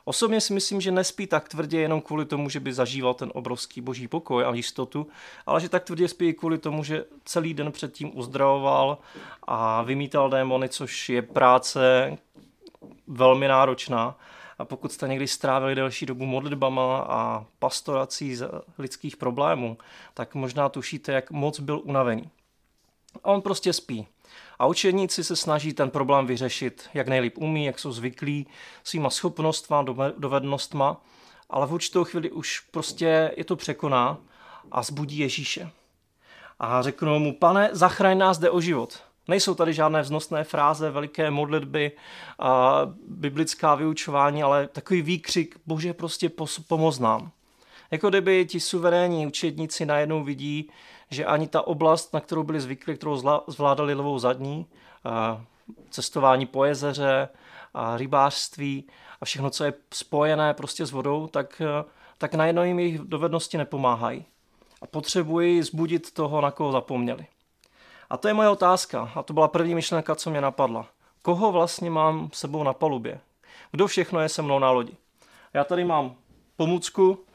Osobně 0.10 0.42
si 0.42 0.54
myslím, 0.54 0.82
že 0.82 0.92
nespí 0.92 1.28
tak 1.28 1.50
tvrdě 1.50 1.80
jenom 1.80 2.02
kvůli 2.02 2.26
tomu, 2.26 2.50
že 2.50 2.60
by 2.60 2.74
zažíval 2.74 3.14
ten 3.14 3.32
obrovský 3.34 3.82
boží 3.82 4.08
pokoj 4.08 4.46
a 4.46 4.54
jistotu, 4.54 5.08
ale 5.46 5.62
že 5.62 5.70
tak 5.70 5.84
tvrdě 5.84 6.08
spí 6.08 6.34
kvůli 6.34 6.58
tomu, 6.58 6.84
že 6.84 7.06
celý 7.26 7.54
den 7.54 7.72
předtím 7.72 8.18
uzdravoval 8.18 8.98
a 9.44 9.82
vymítal 9.82 10.30
démony, 10.30 10.70
což 10.70 11.10
je 11.10 11.22
práce 11.22 12.18
velmi 13.08 13.48
náročná. 13.48 14.18
A 14.60 14.66
pokud 14.66 14.92
jste 14.92 15.08
někdy 15.08 15.28
strávili 15.28 15.76
delší 15.76 16.06
dobu 16.06 16.26
modlitbama 16.26 17.00
a 17.00 17.46
pastorací 17.60 18.36
z 18.36 18.50
lidských 18.78 19.18
problémů, 19.18 19.78
tak 20.14 20.36
možná 20.36 20.70
tušíte, 20.70 21.12
jak 21.12 21.32
moc 21.32 21.60
byl 21.60 21.82
unavený. 21.84 22.30
A 23.24 23.26
on 23.26 23.42
prostě 23.42 23.74
spí. 23.74 24.08
A 24.60 24.66
učeníci 24.68 25.24
se 25.24 25.36
snaží 25.36 25.74
ten 25.74 25.90
problém 25.90 26.28
vyřešit, 26.28 26.90
jak 26.94 27.08
nejlíp 27.08 27.38
umí, 27.38 27.66
jak 27.66 27.80
jsou 27.80 27.92
zvyklí, 27.92 28.48
svýma 28.84 29.10
schopnostma, 29.10 29.86
dovednostma, 30.18 31.02
ale 31.50 31.68
v 31.68 31.74
určitou 31.74 32.04
chvíli 32.04 32.31
už 32.31 32.60
prostě 32.60 33.31
je 33.38 33.44
to 33.44 33.56
překoná 33.56 34.18
a 34.72 34.84
zbudí 34.84 35.20
Ježíše. 35.20 35.72
A 36.60 36.81
řeknou 36.81 37.20
mu, 37.20 37.34
pane, 37.34 37.70
zachraň 37.72 38.18
nás, 38.18 38.38
jde 38.38 38.50
o 38.50 38.62
život. 38.62 39.00
Nejsou 39.28 39.56
tady 39.56 39.74
žádné 39.74 40.02
vznosné 40.02 40.44
fráze, 40.44 40.92
veliké 40.92 41.32
modlitby, 41.32 41.92
a 42.40 42.82
biblická 43.08 43.75
vyučování, 43.75 44.44
ale 44.44 44.68
takový 44.68 45.01
výkřik, 45.01 45.60
bože, 45.65 45.94
prostě 45.94 46.30
pomoz 46.68 47.00
nám. 47.00 47.32
Jako 47.92 48.10
kdyby 48.10 48.46
ti 48.46 48.60
suverénní 48.60 49.27
učedníci 49.27 49.86
najednou 49.86 50.24
vidí, 50.24 50.70
že 51.10 51.25
ani 51.25 51.48
ta 51.48 51.68
oblast, 51.68 52.13
na 52.13 52.20
kterou 52.20 52.44
byli 52.44 52.62
zvyklí, 52.62 52.96
kterou 52.96 53.42
zvládali 53.48 53.94
lovou 53.94 54.20
zadní, 54.20 54.66
cestování 55.89 56.46
po 56.46 56.66
jezeře, 56.66 57.30
a 57.74 57.98
rybářství 57.98 58.88
a 59.22 59.25
všechno, 59.25 59.50
co 59.50 59.63
je 59.63 59.74
spojené 59.94 60.54
prostě 60.54 60.86
s 60.86 60.92
vodou, 60.92 61.28
tak, 61.28 61.62
tak 62.18 62.34
najednou 62.34 62.63
jim 62.63 62.80
jejich 62.80 63.00
dovednosti 63.00 63.58
nepomáhají. 63.58 64.25
A 64.82 64.86
potřebují 64.88 65.62
zbudit 65.62 66.13
toho, 66.13 66.42
na 66.42 66.51
koho 66.51 66.72
zapomněli. 66.72 67.25
A 68.10 68.18
to 68.18 68.28
je 68.28 68.34
moje 68.34 68.50
otázka. 68.50 69.12
A 69.16 69.24
to 69.24 69.34
byla 69.34 69.48
první 69.48 69.75
myšlenka, 69.75 70.16
co 70.16 70.30
mě 70.30 70.42
napadla. 70.42 70.88
Koho 71.22 71.51
vlastně 71.51 71.89
mám 71.89 72.30
sebou 72.34 72.63
na 72.63 72.74
palubě? 72.74 73.20
Kdo 73.72 73.88
všechno 73.88 74.20
je 74.20 74.30
se 74.30 74.42
mnou 74.42 74.60
na 74.60 74.72
lodi? 74.72 74.94
Já 75.54 75.63
tady 75.63 75.84
mám 75.84 76.16
pomůcku, 76.56 77.25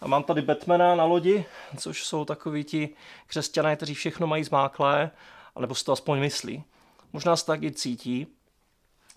a 0.00 0.08
mám 0.08 0.22
tady 0.22 0.42
Batmana 0.42 0.94
na 0.94 1.04
lodi, 1.04 1.44
což 1.78 2.04
jsou 2.04 2.24
takoví 2.24 2.64
ti 2.64 2.88
křesťané, 3.26 3.76
kteří 3.76 3.94
všechno 3.94 4.26
mají 4.26 4.44
zmáklé, 4.44 5.10
alebo 5.54 5.74
si 5.74 5.84
to 5.84 5.92
aspoň 5.92 6.20
myslí. 6.20 6.64
Možná 7.12 7.36
se 7.36 7.46
tak 7.46 7.62
i 7.62 7.72
cítí 7.72 8.26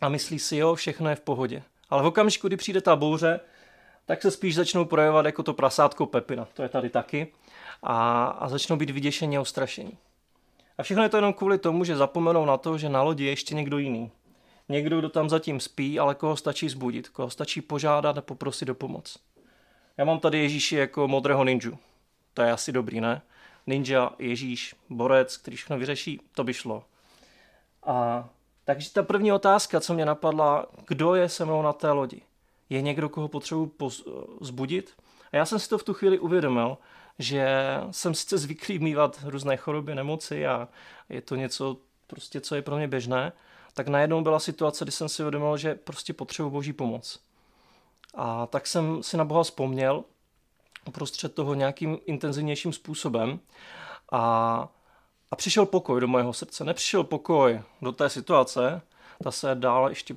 a 0.02 0.10
myslí 0.10 0.40
si, 0.40 0.58
jo, 0.58 0.76
všechno 0.76 1.10
je 1.10 1.16
v 1.16 1.22
pohodě. 1.22 1.64
Ale 1.90 2.04
v 2.04 2.06
okamžiku, 2.06 2.48
kdy 2.48 2.58
přijde 2.58 2.82
ta 2.82 2.96
bouře, 2.96 3.40
tak 4.06 4.22
se 4.22 4.32
spíš 4.32 4.56
začnou 4.56 4.86
projevovat 4.86 5.26
jako 5.26 5.44
to 5.44 5.54
prasátko 5.54 6.06
Pepina. 6.06 6.48
To 6.54 6.64
je 6.64 6.70
tady 6.70 6.90
taky. 6.90 7.28
A, 7.84 8.26
a 8.26 8.50
začnou 8.50 8.76
být 8.76 8.90
vyděšení 8.90 9.38
a 9.38 9.42
ustrašení. 9.42 9.98
A 10.78 10.84
všechno 10.84 11.04
je 11.04 11.10
to 11.10 11.18
jenom 11.18 11.34
kvůli 11.34 11.58
tomu, 11.58 11.84
že 11.84 11.96
zapomenou 11.96 12.46
na 12.46 12.58
to, 12.58 12.78
že 12.78 12.90
na 12.90 13.02
lodi 13.02 13.24
je 13.24 13.30
ještě 13.30 13.56
někdo 13.56 13.78
jiný. 13.78 14.12
Někdo, 14.70 15.00
kdo 15.00 15.10
tam 15.10 15.30
zatím 15.30 15.60
spí, 15.60 16.00
ale 16.00 16.16
koho 16.16 16.38
stačí 16.38 16.70
zbudit, 16.70 17.10
koho 17.10 17.30
stačí 17.30 17.62
požádat 17.62 18.18
a 18.18 18.22
poprosit 18.22 18.70
o 18.70 18.76
pomoc. 18.76 19.18
Já 19.98 20.06
mám 20.06 20.20
tady 20.20 20.40
Ježíši 20.40 20.76
jako 20.76 21.08
modrého 21.08 21.44
ninju. 21.44 21.78
To 22.34 22.42
je 22.42 22.52
asi 22.52 22.72
dobrý, 22.72 23.02
ne? 23.02 23.22
Ninja, 23.68 24.12
Ježíš, 24.20 24.76
borec, 24.90 25.38
který 25.38 25.58
všechno 25.58 25.78
vyřeší, 25.78 26.22
to 26.36 26.44
by 26.44 26.54
šlo. 26.54 26.84
A 27.84 28.30
takže 28.66 28.94
ta 28.94 29.04
první 29.04 29.32
otázka, 29.32 29.80
co 29.80 29.94
mě 29.94 30.06
napadla, 30.06 30.66
kdo 30.88 31.16
je 31.16 31.30
se 31.30 31.46
mnou 31.46 31.62
na 31.62 31.74
té 31.74 31.92
lodi? 31.92 32.22
Je 32.70 32.82
někdo, 32.82 33.10
koho 33.10 33.28
potřebuji 33.28 33.76
zbudit? 34.42 34.94
A 35.32 35.36
já 35.36 35.46
jsem 35.46 35.60
si 35.60 35.70
to 35.70 35.78
v 35.78 35.84
tu 35.84 35.94
chvíli 35.94 36.20
uvědomil, 36.20 36.78
že 37.20 37.48
jsem 37.92 38.14
sice 38.14 38.38
zvyklý 38.38 38.80
mývat 38.80 39.20
různé 39.24 39.58
choroby, 39.58 39.96
nemoci 39.96 40.48
a 40.48 40.68
je 41.10 41.22
to 41.22 41.36
něco, 41.36 41.78
prostě 42.08 42.42
co 42.42 42.56
je 42.56 42.62
pro 42.62 42.78
mě 42.78 42.88
běžné, 42.88 43.32
tak 43.74 43.88
najednou 43.88 44.22
byla 44.22 44.40
situace, 44.40 44.86
kdy 44.86 44.92
jsem 44.92 45.10
si 45.10 45.24
uvědomil, 45.24 45.58
že 45.58 45.76
prostě 45.76 46.14
potřebuji 46.14 46.50
boží 46.50 46.74
pomoc. 46.74 47.20
A 48.14 48.48
tak 48.48 48.68
jsem 48.68 49.04
si 49.04 49.18
na 49.18 49.26
Boha 49.26 49.44
vzpomněl 49.44 50.04
uprostřed 50.88 51.36
toho 51.36 51.54
nějakým 51.54 51.98
intenzivnějším 52.06 52.74
způsobem 52.74 53.40
a, 54.12 54.68
a 55.32 55.36
přišel 55.36 55.66
pokoj 55.66 56.02
do 56.02 56.08
mého 56.08 56.34
srdce. 56.34 56.64
Nepřišel 56.64 57.04
pokoj 57.04 57.62
do 57.82 57.92
té 57.92 58.10
situace, 58.10 58.82
ta 59.24 59.32
se 59.32 59.56
dál 59.56 59.90
ještě 59.90 60.16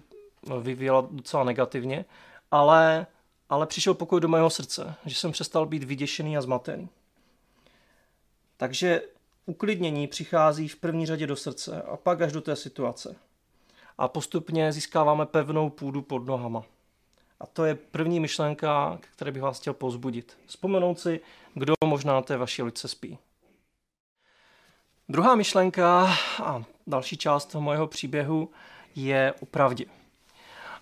vyvíjela 0.60 1.08
docela 1.10 1.44
negativně, 1.44 2.04
ale, 2.50 3.06
ale 3.48 3.66
přišel 3.66 3.94
pokoj 3.94 4.20
do 4.20 4.28
mého 4.28 4.50
srdce, 4.50 4.94
že 5.06 5.14
jsem 5.14 5.32
přestal 5.32 5.66
být 5.66 5.84
vyděšený 5.84 6.36
a 6.36 6.42
zmatený. 6.42 6.88
Takže 8.56 9.02
uklidnění 9.46 10.06
přichází 10.06 10.68
v 10.68 10.76
první 10.76 11.06
řadě 11.06 11.26
do 11.26 11.36
srdce 11.36 11.82
a 11.82 11.96
pak 11.96 12.20
až 12.20 12.32
do 12.32 12.40
té 12.40 12.56
situace. 12.56 13.16
A 13.98 14.08
postupně 14.08 14.72
získáváme 14.72 15.26
pevnou 15.26 15.70
půdu 15.70 16.02
pod 16.02 16.26
nohama. 16.26 16.64
A 17.40 17.46
to 17.46 17.64
je 17.64 17.74
první 17.74 18.20
myšlenka, 18.20 18.98
které 19.00 19.32
bych 19.32 19.42
vás 19.42 19.60
chtěl 19.60 19.74
pozbudit. 19.74 20.38
Vzpomenout 20.46 21.00
si, 21.00 21.20
kdo 21.54 21.74
možná 21.84 22.22
té 22.22 22.36
vaší 22.36 22.62
lice 22.62 22.88
spí. 22.88 23.18
Druhá 25.08 25.34
myšlenka 25.34 26.16
a 26.44 26.64
další 26.86 27.16
část 27.16 27.54
mojeho 27.54 27.86
příběhu 27.86 28.50
je 28.94 29.34
o 29.40 29.46
pravdě. 29.46 29.84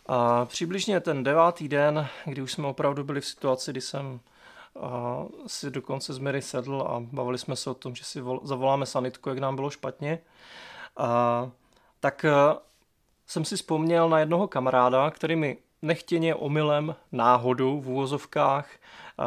A 0.07 0.45
přibližně 0.45 1.01
ten 1.01 1.25
devátý 1.25 1.69
den, 1.69 2.09
kdy 2.25 2.43
už 2.43 2.53
jsme 2.53 2.67
opravdu 2.67 3.05
byli 3.05 3.21
v 3.21 3.27
situaci, 3.27 3.71
kdy 3.71 3.81
jsem 3.81 4.21
a 4.81 5.25
si 5.47 5.71
dokonce 5.71 6.13
z 6.13 6.19
Mary 6.19 6.43
sedl 6.43 6.83
a 6.83 7.01
bavili 7.01 7.39
jsme 7.39 7.57
se 7.57 7.71
o 7.71 7.75
tom, 7.75 7.95
že 7.95 8.05
si 8.05 8.21
vol, 8.21 8.41
zavoláme 8.45 8.87
sanitku, 8.87 9.29
jak 9.29 9.39
nám 9.39 9.57
bylo 9.57 9.71
špatně, 9.71 10.19
a, 10.97 11.51
tak 12.01 12.25
a, 12.25 12.59
jsem 13.27 13.45
si 13.45 13.57
vzpomněl 13.57 14.09
na 14.09 14.19
jednoho 14.19 14.49
kamaráda, 14.49 15.11
který 15.11 15.37
mi 15.37 15.59
nechtěně 15.85 16.35
omylem, 16.35 16.95
náhodou 17.13 17.81
v 17.81 17.89
úvozovkách 17.89 18.69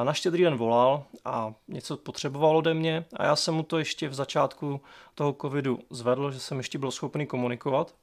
na 0.03 0.13
štědrý 0.13 0.43
den 0.43 0.55
volal 0.55 1.03
a 1.25 1.53
něco 1.67 1.97
potřeboval 1.97 2.57
ode 2.57 2.73
mě 2.73 3.05
a 3.17 3.25
já 3.25 3.35
jsem 3.35 3.53
mu 3.53 3.63
to 3.63 3.77
ještě 3.77 4.09
v 4.09 4.13
začátku 4.13 4.81
toho 5.15 5.35
covidu 5.41 5.79
zvedl, 5.89 6.31
že 6.31 6.39
jsem 6.39 6.57
ještě 6.57 6.77
byl 6.77 6.91
schopný 6.91 7.27
komunikovat. 7.27 7.93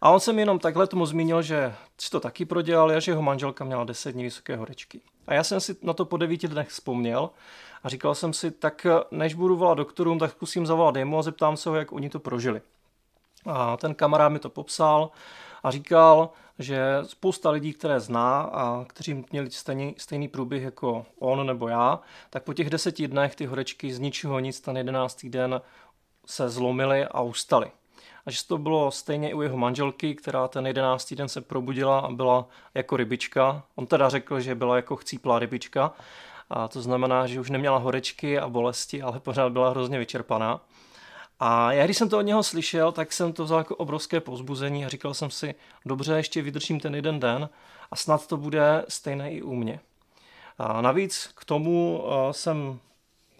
A 0.00 0.10
on 0.10 0.20
se 0.20 0.32
jenom 0.32 0.58
takhle 0.58 0.86
tomu 0.86 1.06
zmínil, 1.06 1.42
že 1.42 1.74
si 1.98 2.10
to 2.10 2.20
taky 2.20 2.44
prodělal 2.44 2.90
a 2.90 3.00
že 3.00 3.12
jeho 3.12 3.22
manželka 3.22 3.64
měla 3.64 3.84
10 3.84 4.12
dní 4.12 4.24
vysoké 4.24 4.56
horečky. 4.56 5.00
A 5.26 5.34
já 5.34 5.44
jsem 5.44 5.60
si 5.60 5.76
na 5.82 5.92
to 5.92 6.04
po 6.04 6.16
devíti 6.16 6.48
dnech 6.48 6.68
vzpomněl 6.68 7.30
a 7.82 7.88
říkal 7.88 8.14
jsem 8.14 8.32
si, 8.32 8.50
tak 8.50 8.86
než 9.10 9.34
budu 9.34 9.56
volat 9.56 9.78
doktorům, 9.78 10.18
tak 10.18 10.30
zkusím 10.30 10.66
zavolat 10.66 10.96
jemu 10.96 11.18
a 11.18 11.22
zeptám 11.22 11.56
se 11.56 11.68
ho, 11.68 11.76
jak 11.76 11.92
oni 11.92 12.10
to 12.10 12.20
prožili. 12.20 12.60
A 13.46 13.76
ten 13.76 13.94
kamarád 13.94 14.32
mi 14.32 14.38
to 14.38 14.50
popsal 14.50 15.10
a 15.62 15.70
říkal, 15.70 16.30
že 16.58 16.98
spousta 17.02 17.50
lidí, 17.50 17.72
které 17.72 18.00
zná 18.00 18.40
a 18.40 18.84
kteří 18.84 19.24
měli 19.32 19.50
stejný, 19.50 19.94
stejný 19.98 20.28
průběh 20.28 20.62
jako 20.62 21.06
on 21.18 21.46
nebo 21.46 21.68
já, 21.68 22.00
tak 22.30 22.42
po 22.42 22.54
těch 22.54 22.70
deseti 22.70 23.08
dnech 23.08 23.36
ty 23.36 23.46
horečky 23.46 23.92
z 23.92 23.98
ničeho 23.98 24.38
nic 24.38 24.60
ten 24.60 24.76
jedenáctý 24.76 25.28
den 25.28 25.60
se 26.26 26.48
zlomily 26.48 27.04
a 27.04 27.20
ustaly. 27.20 27.70
A 28.26 28.30
že 28.30 28.46
to 28.46 28.58
bylo 28.58 28.90
stejně 28.90 29.30
i 29.30 29.34
u 29.34 29.42
jeho 29.42 29.56
manželky, 29.56 30.14
která 30.14 30.48
ten 30.48 30.66
jedenáctý 30.66 31.16
den 31.16 31.28
se 31.28 31.40
probudila 31.40 31.98
a 31.98 32.10
byla 32.10 32.48
jako 32.74 32.96
rybička. 32.96 33.62
On 33.74 33.86
teda 33.86 34.08
řekl, 34.08 34.40
že 34.40 34.54
byla 34.54 34.76
jako 34.76 34.96
chcíplá 34.96 35.38
rybička. 35.38 35.92
A 36.50 36.68
to 36.68 36.82
znamená, 36.82 37.26
že 37.26 37.40
už 37.40 37.50
neměla 37.50 37.78
horečky 37.78 38.38
a 38.38 38.48
bolesti, 38.48 39.02
ale 39.02 39.20
pořád 39.20 39.52
byla 39.52 39.70
hrozně 39.70 39.98
vyčerpaná. 39.98 40.60
A 41.44 41.72
já, 41.72 41.84
když 41.84 41.96
jsem 41.96 42.08
to 42.08 42.18
od 42.18 42.22
něho 42.22 42.42
slyšel, 42.42 42.92
tak 42.92 43.12
jsem 43.12 43.32
to 43.32 43.44
vzal 43.44 43.58
jako 43.58 43.76
obrovské 43.76 44.20
pozbuzení 44.20 44.84
a 44.84 44.88
říkal 44.88 45.14
jsem 45.14 45.30
si, 45.30 45.54
dobře, 45.86 46.12
ještě 46.12 46.42
vydržím 46.42 46.80
ten 46.80 46.94
jeden 46.94 47.20
den 47.20 47.48
a 47.90 47.96
snad 47.96 48.26
to 48.26 48.36
bude 48.36 48.84
stejné 48.88 49.32
i 49.32 49.42
u 49.42 49.54
mě. 49.54 49.80
A 50.58 50.80
navíc 50.80 51.30
k 51.34 51.44
tomu 51.44 52.04
jsem 52.30 52.78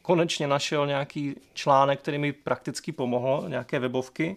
konečně 0.02 0.46
našel 0.46 0.86
nějaký 0.86 1.36
článek, 1.54 2.00
který 2.00 2.18
mi 2.18 2.32
prakticky 2.32 2.92
pomohl, 2.92 3.44
nějaké 3.48 3.78
webovky. 3.78 4.36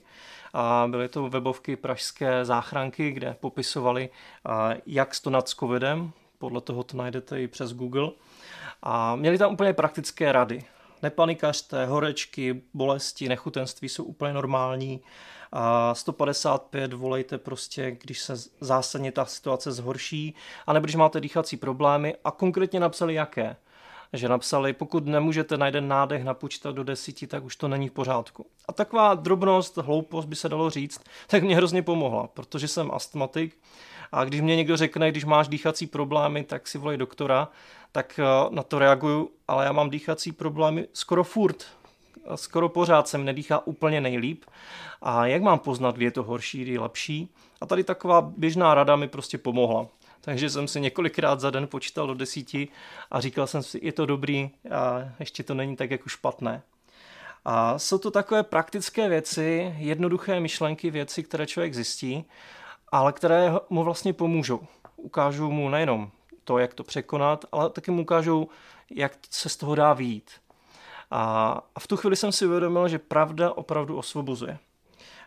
A 0.54 0.88
byly 0.92 1.10
to 1.10 1.30
webovky 1.30 1.76
pražské 1.76 2.46
záchranky, 2.46 3.12
kde 3.12 3.36
popisovali, 3.40 4.10
jak 4.86 5.16
stonat 5.16 5.50
s 5.50 5.56
covidem. 5.56 6.12
Podle 6.38 6.62
toho 6.62 6.84
to 6.84 6.98
najdete 6.98 7.42
i 7.42 7.48
přes 7.48 7.74
Google. 7.74 8.10
A 8.84 9.16
měli 9.16 9.38
tam 9.38 9.54
úplně 9.54 9.74
praktické 9.74 10.32
rady. 10.32 10.64
Nepanikařte, 11.04 11.86
horečky, 11.86 12.62
bolesti, 12.74 13.30
nechutenství 13.30 13.90
jsou 13.90 14.04
úplně 14.04 14.34
normální. 14.34 15.02
A 15.52 15.96
155 15.96 16.94
volejte 16.94 17.38
prostě, 17.38 17.98
když 18.02 18.20
se 18.22 18.34
zásadně 18.62 19.12
ta 19.12 19.26
situace 19.26 19.72
zhorší, 19.72 20.36
anebo 20.68 20.84
když 20.84 20.96
máte 20.96 21.22
dýchací 21.22 21.58
problémy 21.58 22.16
a 22.24 22.32
konkrétně 22.32 22.80
napsali 22.80 23.14
jaké 23.14 23.56
že 24.14 24.30
napsali, 24.30 24.74
pokud 24.74 25.06
nemůžete 25.06 25.58
na 25.58 25.66
jeden 25.66 25.88
nádech 25.88 26.24
napočítat 26.24 26.76
do 26.76 26.84
desíti, 26.84 27.28
tak 27.28 27.44
už 27.44 27.56
to 27.56 27.68
není 27.68 27.90
v 27.90 27.92
pořádku. 27.92 28.46
A 28.68 28.74
taková 28.74 29.14
drobnost, 29.14 29.78
hloupost 29.78 30.26
by 30.26 30.36
se 30.36 30.50
dalo 30.50 30.70
říct, 30.70 31.02
tak 31.28 31.44
mě 31.44 31.56
hrozně 31.56 31.82
pomohla, 31.82 32.28
protože 32.28 32.68
jsem 32.68 32.92
astmatik 32.92 33.58
a 34.12 34.24
když 34.24 34.42
mě 34.42 34.56
někdo 34.56 34.78
řekne, 34.78 35.12
když 35.12 35.26
máš 35.26 35.48
dýchací 35.48 35.88
problémy, 35.88 36.44
tak 36.44 36.68
si 36.68 36.78
volej 36.78 36.98
doktora, 36.98 37.48
tak 37.96 38.20
eh, 38.20 38.24
na 38.50 38.64
to 38.64 38.80
reaguju, 38.80 39.32
ale 39.48 39.66
já 39.66 39.72
mám 39.72 39.90
dýchací 39.90 40.32
problémy 40.32 40.88
skoro 40.94 41.24
furt, 41.24 41.66
skoro 42.36 42.70
pořád 42.70 43.08
jsem 43.08 43.26
nedýchá 43.26 43.68
úplně 43.68 44.02
nejlíp. 44.02 44.46
A 45.02 45.26
jak 45.26 45.42
mám 45.42 45.60
poznat, 45.60 45.96
kdy 45.96 46.06
je 46.06 46.12
to 46.12 46.24
horší, 46.24 46.62
kdy 46.62 46.72
je 46.72 46.80
lepší? 46.80 47.30
A 47.62 47.66
tady 47.66 47.84
taková 47.84 48.22
běžná 48.22 48.74
rada 48.74 48.96
mi 48.96 49.08
prostě 49.08 49.38
pomohla. 49.38 49.88
Takže 50.22 50.50
jsem 50.50 50.68
si 50.68 50.82
několikrát 50.82 51.40
za 51.40 51.50
den 51.50 51.68
počítal 51.68 52.08
do 52.08 52.14
desíti 52.14 52.68
a 53.12 53.22
říkal 53.22 53.48
jsem 53.48 53.64
si, 53.64 53.80
je 53.84 53.92
to 53.92 54.06
dobrý 54.06 54.50
a 54.72 55.10
ještě 55.20 55.44
to 55.44 55.54
není 55.54 55.76
tak 55.76 55.92
jako 55.92 56.10
špatné. 56.10 56.62
A 57.46 57.80
jsou 57.80 57.98
to 57.98 58.12
takové 58.12 58.44
praktické 58.44 59.10
věci, 59.10 59.76
jednoduché 59.78 60.40
myšlenky, 60.40 60.92
věci, 60.92 61.24
které 61.24 61.46
člověk 61.46 61.74
zjistí, 61.74 62.26
ale 62.92 63.14
které 63.14 63.52
mu 63.70 63.84
vlastně 63.84 64.14
pomůžou. 64.14 64.60
Ukážou 64.98 65.52
mu 65.52 65.70
nejenom 65.70 66.12
to, 66.46 66.58
jak 66.58 66.74
to 66.74 66.84
překonat, 66.84 67.46
ale 67.52 67.70
taky 67.70 67.92
mu 67.92 68.02
ukážou, 68.02 68.48
jak 68.90 69.18
se 69.30 69.50
z 69.50 69.58
toho 69.58 69.76
dá 69.76 69.94
výjít. 69.94 70.32
A 71.12 71.62
v 71.80 71.88
tu 71.88 71.98
chvíli 71.98 72.16
jsem 72.16 72.32
si 72.32 72.46
uvědomil, 72.46 72.88
že 72.88 73.00
pravda 73.00 73.54
opravdu 73.54 73.98
osvobozuje. 73.98 74.58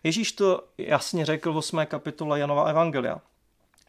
Ježíš 0.02 0.32
to 0.32 0.64
jasně 0.78 1.24
řekl 1.24 1.52
v 1.52 1.56
8. 1.56 1.86
kapitole 1.86 2.40
Janova 2.40 2.64
Evangelia 2.64 3.20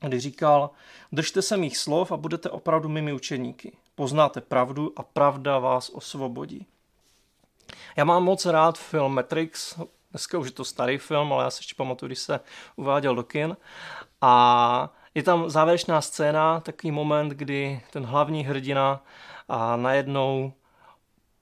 kdy 0.07 0.19
říkal, 0.19 0.69
držte 1.11 1.41
se 1.41 1.57
mých 1.57 1.77
slov 1.77 2.11
a 2.11 2.17
budete 2.17 2.49
opravdu 2.49 2.89
mými 2.89 3.13
učeníky. 3.13 3.77
Poznáte 3.95 4.41
pravdu 4.41 4.93
a 4.95 5.03
pravda 5.03 5.59
vás 5.59 5.89
osvobodí. 5.89 6.65
Já 7.95 8.03
mám 8.03 8.23
moc 8.23 8.45
rád 8.45 8.77
film 8.77 9.13
Matrix, 9.13 9.79
dneska 10.11 10.37
už 10.37 10.47
je 10.47 10.53
to 10.53 10.65
starý 10.65 10.97
film, 10.97 11.33
ale 11.33 11.43
já 11.43 11.49
se 11.49 11.59
ještě 11.59 11.75
pamatuju, 11.75 12.07
když 12.07 12.19
se 12.19 12.39
uváděl 12.75 13.15
do 13.15 13.23
kin. 13.23 13.57
A 14.21 14.93
je 15.15 15.23
tam 15.23 15.49
závěrečná 15.49 16.01
scéna, 16.01 16.59
takový 16.59 16.91
moment, 16.91 17.29
kdy 17.29 17.81
ten 17.91 18.05
hlavní 18.05 18.45
hrdina 18.45 19.03
a 19.49 19.75
najednou 19.75 20.53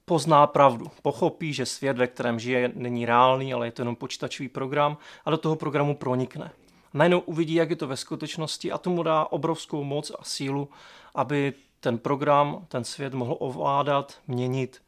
pozná 0.06 0.48
pravdu. 0.48 0.86
Pochopí, 1.02 1.54
že 1.54 1.66
svět, 1.66 1.98
ve 1.98 2.08
kterém 2.08 2.40
žije, 2.40 2.72
není 2.76 3.06
reálný, 3.06 3.54
ale 3.54 3.68
je 3.68 3.72
to 3.72 3.82
jenom 3.82 3.96
počítačový 3.96 4.50
program 4.50 4.98
a 5.26 5.32
do 5.32 5.38
toho 5.38 5.56
programu 5.56 5.96
pronikne 5.96 6.52
najednou 6.98 7.20
uvidí, 7.20 7.54
jak 7.54 7.70
je 7.70 7.76
to 7.76 7.88
ve 7.88 7.98
skutečnosti 7.98 8.72
a 8.72 8.78
tomu 8.78 9.04
dá 9.04 9.26
obrovskou 9.26 9.84
moc 9.84 10.12
a 10.20 10.24
sílu, 10.24 10.70
aby 11.16 11.54
ten 11.80 11.98
program, 11.98 12.66
ten 12.68 12.84
svět 12.84 13.14
mohl 13.14 13.38
ovládat, 13.40 14.20
měnit 14.28 14.84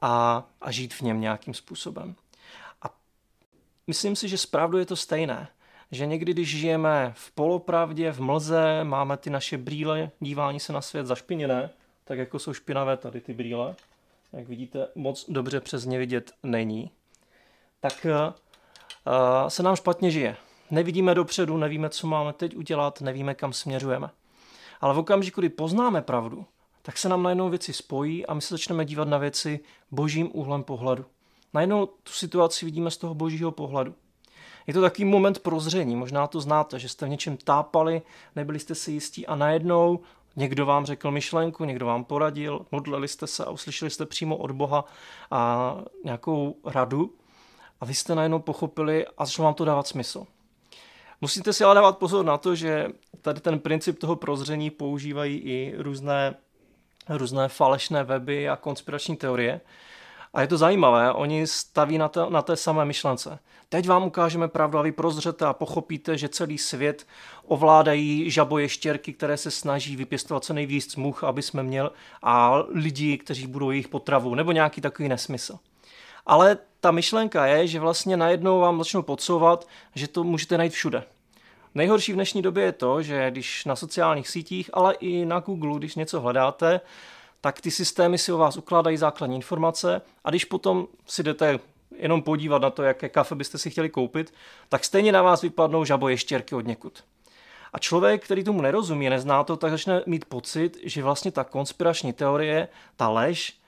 a, 0.00 0.44
a 0.60 0.70
žít 0.70 0.94
v 0.94 1.00
něm 1.00 1.20
nějakým 1.20 1.54
způsobem. 1.54 2.14
A 2.82 2.90
myslím 3.86 4.16
si, 4.16 4.28
že 4.28 4.38
zpravdu 4.38 4.78
je 4.78 4.86
to 4.86 4.96
stejné. 4.96 5.48
Že 5.92 6.06
někdy, 6.06 6.32
když 6.32 6.48
žijeme 6.48 7.12
v 7.16 7.32
polopravdě, 7.32 8.12
v 8.12 8.20
mlze, 8.20 8.84
máme 8.84 9.16
ty 9.16 9.30
naše 9.30 9.58
brýle, 9.58 10.10
dívání 10.20 10.60
se 10.60 10.72
na 10.72 10.80
svět 10.80 11.06
zašpiněné, 11.06 11.70
tak 12.04 12.18
jako 12.18 12.38
jsou 12.38 12.52
špinavé 12.52 12.96
tady 12.96 13.20
ty 13.20 13.34
brýle, 13.34 13.74
jak 14.32 14.48
vidíte, 14.48 14.88
moc 14.94 15.24
dobře 15.28 15.60
přes 15.60 15.84
ně 15.84 15.98
vidět 15.98 16.32
není, 16.42 16.90
tak 17.80 18.06
uh, 18.06 19.48
se 19.48 19.62
nám 19.62 19.76
špatně 19.76 20.10
žije. 20.10 20.36
Nevidíme 20.70 21.14
dopředu, 21.14 21.56
nevíme, 21.56 21.90
co 21.90 22.06
máme 22.06 22.32
teď 22.32 22.56
udělat, 22.56 23.00
nevíme, 23.00 23.34
kam 23.34 23.52
směřujeme. 23.52 24.10
Ale 24.80 24.94
v 24.94 24.98
okamžiku, 24.98 25.40
kdy 25.40 25.48
poznáme 25.48 26.02
pravdu, 26.02 26.46
tak 26.82 26.98
se 26.98 27.08
nám 27.08 27.22
najednou 27.22 27.48
věci 27.48 27.72
spojí 27.72 28.26
a 28.26 28.34
my 28.34 28.40
se 28.40 28.54
začneme 28.54 28.84
dívat 28.84 29.08
na 29.08 29.18
věci 29.18 29.60
božím 29.90 30.30
úhlem 30.32 30.62
pohledu. 30.62 31.04
Najednou 31.54 31.86
tu 31.86 32.12
situaci 32.12 32.64
vidíme 32.64 32.90
z 32.90 32.96
toho 32.96 33.14
božího 33.14 33.50
pohledu. 33.50 33.94
Je 34.66 34.74
to 34.74 34.80
takový 34.80 35.04
moment 35.04 35.38
prozření, 35.38 35.96
možná 35.96 36.26
to 36.26 36.40
znáte, 36.40 36.78
že 36.78 36.88
jste 36.88 37.06
v 37.06 37.08
něčem 37.08 37.36
tápali, 37.36 38.02
nebyli 38.36 38.58
jste 38.58 38.74
si 38.74 38.92
jistí 38.92 39.26
a 39.26 39.34
najednou 39.34 40.00
někdo 40.36 40.66
vám 40.66 40.86
řekl 40.86 41.10
myšlenku, 41.10 41.64
někdo 41.64 41.86
vám 41.86 42.04
poradil, 42.04 42.66
modlili 42.72 43.08
jste 43.08 43.26
se 43.26 43.44
a 43.44 43.50
uslyšeli 43.50 43.90
jste 43.90 44.06
přímo 44.06 44.36
od 44.36 44.50
Boha 44.50 44.84
a 45.30 45.74
nějakou 46.04 46.56
radu 46.64 47.14
a 47.80 47.84
vy 47.84 47.94
jste 47.94 48.14
najednou 48.14 48.38
pochopili 48.38 49.06
a 49.18 49.24
začalo 49.24 49.44
vám 49.44 49.54
to 49.54 49.64
dávat 49.64 49.86
smysl. 49.86 50.26
Musíte 51.20 51.52
si 51.52 51.64
ale 51.64 51.74
dávat 51.74 51.98
pozor 51.98 52.24
na 52.24 52.38
to, 52.38 52.54
že 52.54 52.88
tady 53.22 53.40
ten 53.40 53.58
princip 53.58 53.98
toho 53.98 54.16
prozření 54.16 54.70
používají 54.70 55.38
i 55.38 55.74
různé, 55.78 56.34
různé 57.08 57.48
falešné 57.48 58.04
weby 58.04 58.48
a 58.48 58.56
konspirační 58.56 59.16
teorie. 59.16 59.60
A 60.36 60.40
je 60.40 60.46
to 60.46 60.58
zajímavé, 60.58 61.12
oni 61.12 61.46
staví 61.46 61.98
na, 61.98 62.08
to, 62.08 62.30
na 62.30 62.42
té 62.42 62.56
samé 62.56 62.84
myšlence. 62.84 63.38
Teď 63.68 63.88
vám 63.88 64.04
ukážeme 64.04 64.48
pravdu 64.48 64.78
a 64.78 64.82
vy 64.82 64.92
prozřete 64.92 65.46
a 65.46 65.52
pochopíte, 65.52 66.18
že 66.18 66.28
celý 66.28 66.58
svět 66.58 67.06
ovládají 67.46 68.30
žaboje 68.30 68.68
štěrky, 68.68 69.12
které 69.12 69.36
se 69.36 69.50
snaží 69.50 69.96
vypěstovat 69.96 70.44
co 70.44 70.52
nejvíc 70.52 70.96
much, 70.96 71.24
aby 71.24 71.42
jsme 71.42 71.62
měli 71.62 71.90
a 72.22 72.62
lidi, 72.68 73.18
kteří 73.18 73.46
budou 73.46 73.70
jejich 73.70 73.88
potravou, 73.88 74.34
nebo 74.34 74.52
nějaký 74.52 74.80
takový 74.80 75.08
nesmysl. 75.08 75.58
Ale 76.26 76.58
ta 76.80 76.90
myšlenka 76.90 77.46
je, 77.46 77.66
že 77.66 77.80
vlastně 77.80 78.16
najednou 78.16 78.60
vám 78.60 78.78
začnou 78.78 79.02
podsouvat, 79.02 79.68
že 79.94 80.08
to 80.08 80.24
můžete 80.24 80.58
najít 80.58 80.72
všude. 80.72 81.04
Nejhorší 81.74 82.12
v 82.12 82.14
dnešní 82.14 82.42
době 82.42 82.64
je 82.64 82.72
to, 82.72 83.02
že 83.02 83.30
když 83.30 83.64
na 83.64 83.76
sociálních 83.76 84.28
sítích, 84.28 84.70
ale 84.72 84.94
i 84.94 85.24
na 85.24 85.40
Google, 85.40 85.78
když 85.78 85.94
něco 85.94 86.20
hledáte, 86.20 86.80
tak 87.46 87.60
ty 87.60 87.70
systémy 87.70 88.18
si 88.18 88.32
o 88.32 88.38
vás 88.38 88.56
ukládají 88.56 88.96
základní 88.96 89.36
informace 89.36 90.02
a 90.24 90.30
když 90.30 90.44
potom 90.44 90.86
si 91.06 91.22
jdete 91.22 91.58
jenom 91.96 92.22
podívat 92.22 92.62
na 92.62 92.70
to, 92.70 92.82
jaké 92.82 93.08
kafe 93.08 93.34
byste 93.34 93.58
si 93.58 93.70
chtěli 93.70 93.88
koupit, 93.88 94.34
tak 94.68 94.84
stejně 94.84 95.12
na 95.12 95.22
vás 95.22 95.42
vypadnou 95.42 95.84
žaboje 95.84 96.18
štěrky 96.18 96.54
od 96.54 96.66
někud. 96.66 97.04
A 97.72 97.78
člověk, 97.78 98.24
který 98.24 98.44
tomu 98.44 98.62
nerozumí, 98.62 99.10
nezná 99.10 99.44
to, 99.44 99.56
tak 99.56 99.70
začne 99.70 100.02
mít 100.06 100.24
pocit, 100.24 100.78
že 100.82 101.02
vlastně 101.02 101.30
ta 101.30 101.44
konspirační 101.44 102.12
teorie, 102.12 102.68
ta 102.96 103.08
lež, 103.08 103.58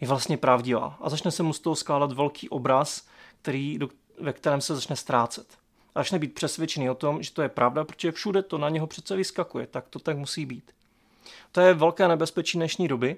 je 0.00 0.08
vlastně 0.08 0.36
pravdivá. 0.36 0.98
A 1.00 1.10
začne 1.10 1.30
se 1.30 1.42
mu 1.42 1.52
z 1.52 1.60
toho 1.60 1.76
skládat 1.76 2.12
velký 2.12 2.48
obraz, 2.48 3.06
který, 3.42 3.78
ve 4.20 4.32
kterém 4.32 4.60
se 4.60 4.74
začne 4.74 4.96
ztrácet. 4.96 5.46
A 5.94 6.00
začne 6.00 6.18
být 6.18 6.34
přesvědčený 6.34 6.90
o 6.90 6.94
tom, 6.94 7.22
že 7.22 7.32
to 7.32 7.42
je 7.42 7.48
pravda, 7.48 7.84
protože 7.84 8.12
všude 8.12 8.42
to 8.42 8.58
na 8.58 8.68
něho 8.68 8.86
přece 8.86 9.16
vyskakuje, 9.16 9.66
tak 9.66 9.88
to 9.88 9.98
tak 9.98 10.16
musí 10.16 10.46
být. 10.46 10.72
To 11.52 11.60
je 11.60 11.74
velké 11.74 12.08
nebezpečí 12.08 12.58
dnešní 12.58 12.88
doby 12.88 13.16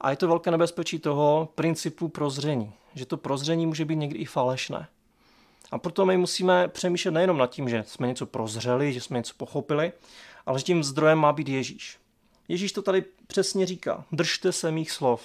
a 0.00 0.10
je 0.10 0.16
to 0.16 0.28
velké 0.28 0.50
nebezpečí 0.50 0.98
toho 0.98 1.48
principu 1.54 2.08
prozření, 2.08 2.72
že 2.94 3.06
to 3.06 3.16
prozření 3.16 3.66
může 3.66 3.84
být 3.84 3.96
někdy 3.96 4.18
i 4.18 4.24
falešné. 4.24 4.88
A 5.70 5.78
proto 5.78 6.06
my 6.06 6.16
musíme 6.16 6.68
přemýšlet 6.68 7.10
nejenom 7.10 7.38
nad 7.38 7.50
tím, 7.50 7.68
že 7.68 7.84
jsme 7.86 8.06
něco 8.06 8.26
prozřeli, 8.26 8.92
že 8.92 9.00
jsme 9.00 9.18
něco 9.18 9.34
pochopili, 9.36 9.92
ale 10.46 10.58
že 10.58 10.64
tím 10.64 10.84
zdrojem 10.84 11.18
má 11.18 11.32
být 11.32 11.48
Ježíš. 11.48 11.98
Ježíš 12.48 12.72
to 12.72 12.82
tady 12.82 13.04
přesně 13.26 13.66
říká. 13.66 14.04
Držte 14.12 14.52
se 14.52 14.70
mých 14.70 14.90
slov. 14.90 15.22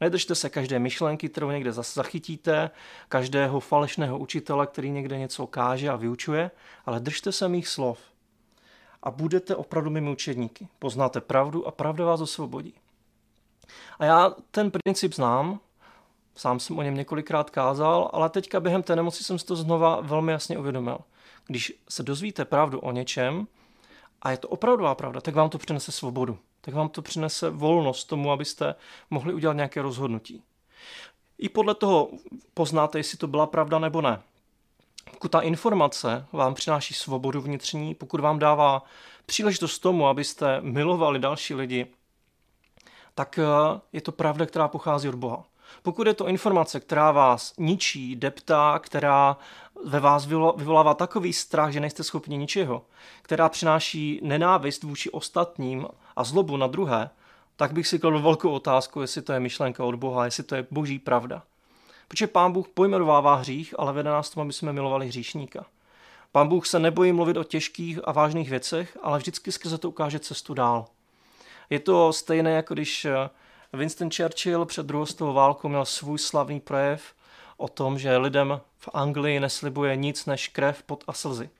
Nedržte 0.00 0.34
se 0.34 0.50
každé 0.50 0.78
myšlenky, 0.78 1.28
kterou 1.28 1.50
někde 1.50 1.72
zachytíte, 1.72 2.70
každého 3.08 3.60
falešného 3.60 4.18
učitele, 4.18 4.66
který 4.66 4.90
někde 4.90 5.18
něco 5.18 5.46
káže 5.46 5.88
a 5.88 5.96
vyučuje, 5.96 6.50
ale 6.86 7.00
držte 7.00 7.32
se 7.32 7.48
mých 7.48 7.68
slov 7.68 7.98
a 9.08 9.10
budete 9.10 9.56
opravdu 9.56 9.90
mými 9.90 10.10
učedníky. 10.10 10.68
Poznáte 10.78 11.20
pravdu 11.20 11.66
a 11.66 11.70
pravda 11.70 12.04
vás 12.04 12.20
osvobodí. 12.20 12.74
A 13.98 14.04
já 14.04 14.34
ten 14.50 14.70
princip 14.70 15.14
znám, 15.14 15.60
sám 16.36 16.60
jsem 16.60 16.78
o 16.78 16.82
něm 16.82 16.94
několikrát 16.94 17.50
kázal, 17.50 18.10
ale 18.12 18.30
teďka 18.30 18.60
během 18.60 18.82
té 18.82 18.96
nemoci 18.96 19.24
jsem 19.24 19.38
si 19.38 19.46
to 19.46 19.56
znova 19.56 20.00
velmi 20.00 20.32
jasně 20.32 20.58
uvědomil. 20.58 20.98
Když 21.46 21.72
se 21.88 22.02
dozvíte 22.02 22.44
pravdu 22.44 22.80
o 22.80 22.92
něčem 22.92 23.46
a 24.22 24.30
je 24.30 24.36
to 24.36 24.48
opravdová 24.48 24.94
pravda, 24.94 25.20
tak 25.20 25.34
vám 25.34 25.50
to 25.50 25.58
přinese 25.58 25.92
svobodu. 25.92 26.38
Tak 26.60 26.74
vám 26.74 26.88
to 26.88 27.02
přinese 27.02 27.50
volnost 27.50 28.04
tomu, 28.04 28.32
abyste 28.32 28.74
mohli 29.10 29.34
udělat 29.34 29.54
nějaké 29.54 29.82
rozhodnutí. 29.82 30.42
I 31.38 31.48
podle 31.48 31.74
toho 31.74 32.10
poznáte, 32.54 32.98
jestli 32.98 33.18
to 33.18 33.26
byla 33.26 33.46
pravda 33.46 33.78
nebo 33.78 34.00
ne. 34.00 34.22
Pokud 35.10 35.30
ta 35.30 35.40
informace 35.40 36.26
vám 36.32 36.54
přináší 36.54 36.94
svobodu 36.94 37.40
vnitřní, 37.40 37.94
pokud 37.94 38.20
vám 38.20 38.38
dává 38.38 38.82
příležitost 39.26 39.78
tomu, 39.78 40.06
abyste 40.06 40.60
milovali 40.60 41.18
další 41.18 41.54
lidi, 41.54 41.86
tak 43.14 43.38
eh, 43.38 43.80
je 43.92 44.00
to 44.00 44.12
pravda, 44.12 44.46
která 44.46 44.68
pochází 44.68 45.08
od 45.08 45.14
Boha. 45.14 45.44
Pokud 45.82 46.06
je 46.06 46.14
to 46.14 46.28
informace, 46.28 46.80
která 46.80 47.12
vás 47.12 47.54
ničí, 47.58 48.16
deptá, 48.16 48.78
která 48.78 49.36
ve 49.84 50.00
vás 50.00 50.26
vyvolává 50.56 50.94
takový 50.94 51.32
strach, 51.32 51.72
že 51.72 51.80
nejste 51.80 52.04
schopni 52.04 52.36
ničeho, 52.36 52.84
která 53.22 53.48
přináší 53.48 54.20
nenávist 54.22 54.82
vůči 54.82 55.10
ostatním 55.10 55.86
a 56.16 56.24
zlobu 56.24 56.56
na 56.56 56.66
druhé, 56.66 57.10
tak 57.56 57.72
bych 57.72 57.86
si 57.86 57.98
kladl 57.98 58.22
velkou 58.22 58.50
otázku, 58.50 59.00
jestli 59.00 59.22
to 59.22 59.32
je 59.32 59.40
myšlenka 59.40 59.84
od 59.84 59.94
Boha, 59.94 60.24
jestli 60.24 60.42
to 60.42 60.54
je 60.54 60.66
boží 60.70 60.98
pravda. 60.98 61.42
Protože 62.08 62.26
pán 62.26 62.52
Bůh 62.52 62.68
pojmenovává 62.68 63.34
hřích, 63.34 63.74
ale 63.78 63.92
vede 63.92 64.10
nás 64.10 64.30
tomu, 64.30 64.42
aby 64.42 64.52
jsme 64.52 64.72
milovali 64.72 65.06
hříšníka. 65.06 65.66
Pán 66.32 66.48
Bůh 66.48 66.66
se 66.66 66.78
nebojí 66.78 67.12
mluvit 67.12 67.36
o 67.36 67.44
těžkých 67.44 67.98
a 68.04 68.12
vážných 68.12 68.50
věcech, 68.50 68.98
ale 69.02 69.18
vždycky 69.18 69.52
skrze 69.52 69.78
to 69.78 69.88
ukáže 69.88 70.18
cestu 70.18 70.54
dál. 70.54 70.86
Je 71.70 71.80
to 71.80 72.12
stejné, 72.12 72.50
jako 72.50 72.74
když 72.74 73.04
eh, 73.04 73.30
Winston 73.72 74.10
Churchill 74.10 74.64
před 74.64 74.86
druhou 74.86 75.06
světovou 75.06 75.32
válkou 75.32 75.68
měl 75.68 75.84
svůj 75.84 76.18
slavný 76.18 76.60
projev 76.60 77.14
o 77.56 77.68
tom, 77.68 77.98
že 77.98 78.16
lidem 78.16 78.60
v 78.78 78.88
Anglii 78.94 79.40
neslibuje 79.40 79.96
nic 79.96 80.26
než 80.26 80.48
krev, 80.48 80.82
pot 80.82 81.04
a 81.06 81.12
slzy. 81.12 81.50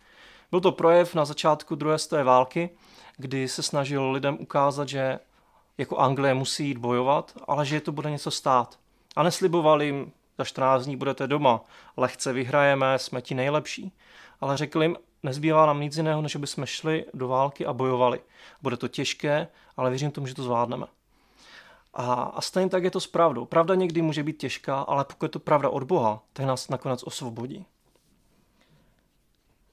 Byl 0.51 0.61
to 0.61 0.73
projev 0.73 1.15
na 1.15 1.25
začátku 1.25 1.75
druhé 1.75 1.99
světové 1.99 2.25
války, 2.25 2.71
kdy 3.17 3.49
se 3.49 3.63
snažil 3.63 4.11
lidem 4.11 4.37
ukázat, 4.41 4.89
že 4.89 5.19
jako 5.79 5.97
Anglie 5.97 6.35
musí 6.35 6.69
jít 6.69 6.79
bojovat, 6.79 7.33
ale 7.47 7.67
že 7.67 7.81
to 7.81 7.93
bude 7.93 8.11
něco 8.11 8.31
stát. 8.31 8.79
A 9.17 9.23
nesliboval 9.23 9.83
jim, 9.83 10.13
za 10.39 10.45
14 10.45 10.85
dní 10.85 10.97
budete 10.97 11.27
doma, 11.27 11.61
lehce 11.97 12.33
vyhrajeme, 12.33 12.99
jsme 12.99 13.23
ti 13.23 13.35
nejlepší. 13.35 13.93
Ale 14.41 14.57
řekl 14.57 14.83
jim, 14.83 14.97
nezbývá 15.23 15.67
nám 15.67 15.81
nic 15.81 15.97
jiného, 15.97 16.23
než 16.23 16.37
aby 16.37 16.47
jsme 16.47 16.67
šli 16.67 17.05
do 17.15 17.29
války 17.29 17.67
a 17.67 17.73
bojovali. 17.73 18.21
Bude 18.63 18.77
to 18.77 18.89
těžké, 18.89 19.49
ale 19.77 19.91
věřím 19.91 20.11
tomu, 20.11 20.27
že 20.27 20.35
to 20.35 20.43
zvládneme. 20.43 20.87
A, 21.95 22.13
a 22.13 22.41
stejně 22.41 22.71
tak 22.71 22.85
je 22.85 22.91
to 22.91 23.01
s 23.01 23.07
pravdou. 23.07 23.45
Pravda 23.45 23.75
někdy 23.75 24.03
může 24.03 24.23
být 24.23 24.39
těžká, 24.39 24.81
ale 24.81 25.05
pokud 25.05 25.25
je 25.25 25.29
to 25.29 25.39
pravda 25.39 25.69
od 25.69 25.83
Boha, 25.83 26.23
tak 26.33 26.47
nás 26.47 26.69
nakonec 26.69 27.03
osvobodí. 27.03 27.67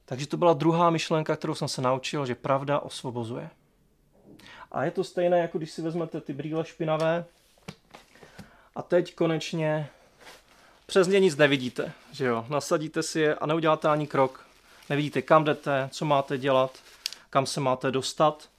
Takže 0.05 0.27
to 0.27 0.37
byla 0.37 0.53
druhá 0.53 0.89
myšlenka, 0.89 1.35
kterou 1.35 1.55
jsem 1.55 1.67
se 1.67 1.81
naučil, 1.81 2.25
že 2.25 2.35
pravda 2.35 2.79
osvobozuje. 2.79 3.49
A 4.71 4.83
je 4.83 4.91
to 4.91 5.03
stejné, 5.03 5.39
jako 5.39 5.57
když 5.57 5.71
si 5.71 5.81
vezmete 5.81 6.21
ty 6.21 6.33
brýle 6.33 6.65
špinavé 6.65 7.25
a 8.75 8.81
teď 8.81 9.15
konečně 9.15 9.89
přes 10.85 11.07
ně 11.07 11.19
nic 11.19 11.35
nevidíte, 11.35 11.91
že 12.11 12.25
jo? 12.25 12.45
Nasadíte 12.49 13.03
si 13.03 13.19
je 13.19 13.35
a 13.35 13.45
neuděláte 13.45 13.87
ani 13.87 14.07
krok. 14.07 14.45
Nevidíte, 14.89 15.21
kam 15.21 15.43
jdete, 15.43 15.89
co 15.91 16.05
máte 16.05 16.37
dělat, 16.37 16.79
kam 17.29 17.45
se 17.45 17.59
máte 17.59 17.91
dostat. 17.91 18.49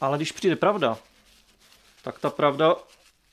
Ale 0.00 0.18
když 0.18 0.32
přijde 0.32 0.56
pravda, 0.56 0.98
tak 2.02 2.18
ta 2.18 2.30
pravda 2.30 2.76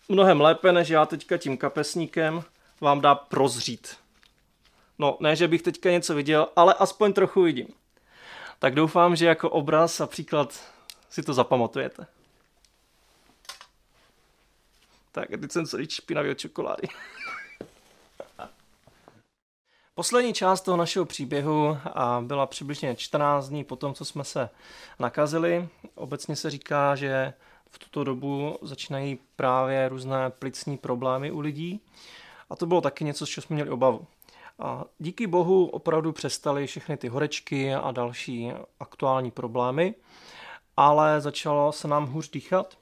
mnohem 0.09 0.41
lépe, 0.41 0.71
než 0.71 0.89
já 0.89 1.05
teďka 1.05 1.37
tím 1.37 1.57
kapesníkem, 1.57 2.43
vám 2.81 3.01
dá 3.01 3.15
prozřít. 3.15 3.97
No, 4.99 5.17
ne, 5.19 5.35
že 5.35 5.47
bych 5.47 5.61
teďka 5.61 5.91
něco 5.91 6.15
viděl, 6.15 6.47
ale 6.55 6.73
aspoň 6.73 7.13
trochu 7.13 7.41
vidím. 7.41 7.67
Tak 8.59 8.75
doufám, 8.75 9.15
že 9.15 9.25
jako 9.25 9.49
obraz 9.49 10.01
a 10.01 10.07
příklad 10.07 10.63
si 11.09 11.23
to 11.23 11.33
zapamatujete. 11.33 12.07
Tak, 15.11 15.29
teď 15.29 15.51
jsem 15.51 15.65
celý 15.65 15.89
špinavý 15.89 16.29
od 16.29 16.39
čokolády. 16.39 16.87
Poslední 19.97 20.33
část 20.33 20.61
toho 20.61 20.77
našeho 20.77 21.05
příběhu 21.05 21.77
byla 22.21 22.45
přibližně 22.45 22.95
14 22.95 23.49
dní 23.49 23.63
po 23.63 23.75
tom, 23.75 23.93
co 23.93 24.05
jsme 24.05 24.23
se 24.23 24.49
nakazili. 24.99 25.69
Obecně 25.95 26.35
se 26.35 26.49
říká, 26.49 26.95
že 26.95 27.33
v 27.69 27.79
tuto 27.79 28.03
dobu 28.03 28.57
začínají 28.61 29.19
právě 29.35 29.89
různé 29.89 30.29
plicní 30.29 30.77
problémy 30.77 31.31
u 31.31 31.39
lidí. 31.39 31.81
A 32.49 32.55
to 32.55 32.65
bylo 32.65 32.81
taky 32.81 33.03
něco, 33.03 33.25
z 33.25 33.29
čeho 33.29 33.41
jsme 33.41 33.53
měli 33.53 33.69
obavu. 33.69 34.05
A 34.59 34.83
díky 34.99 35.27
bohu 35.27 35.65
opravdu 35.65 36.11
přestaly 36.11 36.67
všechny 36.67 36.97
ty 36.97 37.07
horečky 37.07 37.73
a 37.73 37.91
další 37.91 38.51
aktuální 38.79 39.31
problémy, 39.31 39.95
ale 40.77 41.21
začalo 41.21 41.71
se 41.71 41.87
nám 41.87 42.05
hůř 42.05 42.29
dýchat 42.29 42.77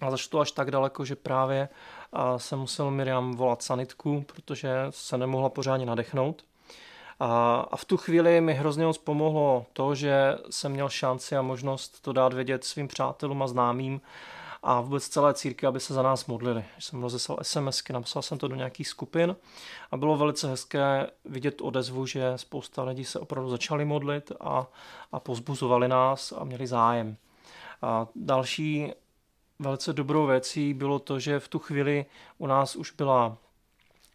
a 0.00 0.10
začalo 0.10 0.30
to 0.30 0.40
až 0.40 0.52
tak 0.52 0.70
daleko, 0.70 1.04
že 1.04 1.16
právě 1.16 1.68
se 2.36 2.56
musel 2.56 2.90
Miriam 2.90 3.36
volat 3.36 3.62
sanitku, 3.62 4.24
protože 4.34 4.70
se 4.90 5.18
nemohla 5.18 5.48
pořádně 5.48 5.86
nadechnout. 5.86 6.44
A 7.20 7.76
v 7.76 7.84
tu 7.84 7.96
chvíli 7.96 8.40
mi 8.40 8.54
hrozně 8.54 8.86
moc 8.86 8.98
pomohlo 8.98 9.66
to, 9.72 9.94
že 9.94 10.38
jsem 10.50 10.72
měl 10.72 10.88
šanci 10.88 11.36
a 11.36 11.42
možnost 11.42 12.00
to 12.00 12.12
dát 12.12 12.32
vědět 12.32 12.64
svým 12.64 12.88
přátelům 12.88 13.42
a 13.42 13.46
známým 13.46 14.00
a 14.62 14.80
vůbec 14.80 15.08
celé 15.08 15.34
círky, 15.34 15.66
aby 15.66 15.80
se 15.80 15.94
za 15.94 16.02
nás 16.02 16.26
modlili. 16.26 16.64
Jsem 16.78 17.02
rozeslal 17.02 17.38
SMSky, 17.42 17.92
napsal 17.92 18.22
jsem 18.22 18.38
to 18.38 18.48
do 18.48 18.56
nějakých 18.56 18.88
skupin 18.88 19.36
a 19.90 19.96
bylo 19.96 20.16
velice 20.16 20.48
hezké 20.48 21.10
vidět 21.24 21.60
odezvu, 21.60 22.06
že 22.06 22.32
spousta 22.36 22.82
lidí 22.82 23.04
se 23.04 23.18
opravdu 23.18 23.50
začali 23.50 23.84
modlit 23.84 24.32
a, 24.40 24.66
a 25.12 25.20
pozbuzovali 25.20 25.88
nás 25.88 26.32
a 26.32 26.44
měli 26.44 26.66
zájem. 26.66 27.16
A 27.82 28.06
další 28.14 28.92
velice 29.58 29.92
dobrou 29.92 30.26
věcí 30.26 30.74
bylo 30.74 30.98
to, 30.98 31.18
že 31.18 31.40
v 31.40 31.48
tu 31.48 31.58
chvíli 31.58 32.06
u 32.38 32.46
nás 32.46 32.76
už 32.76 32.92
byla 32.92 33.36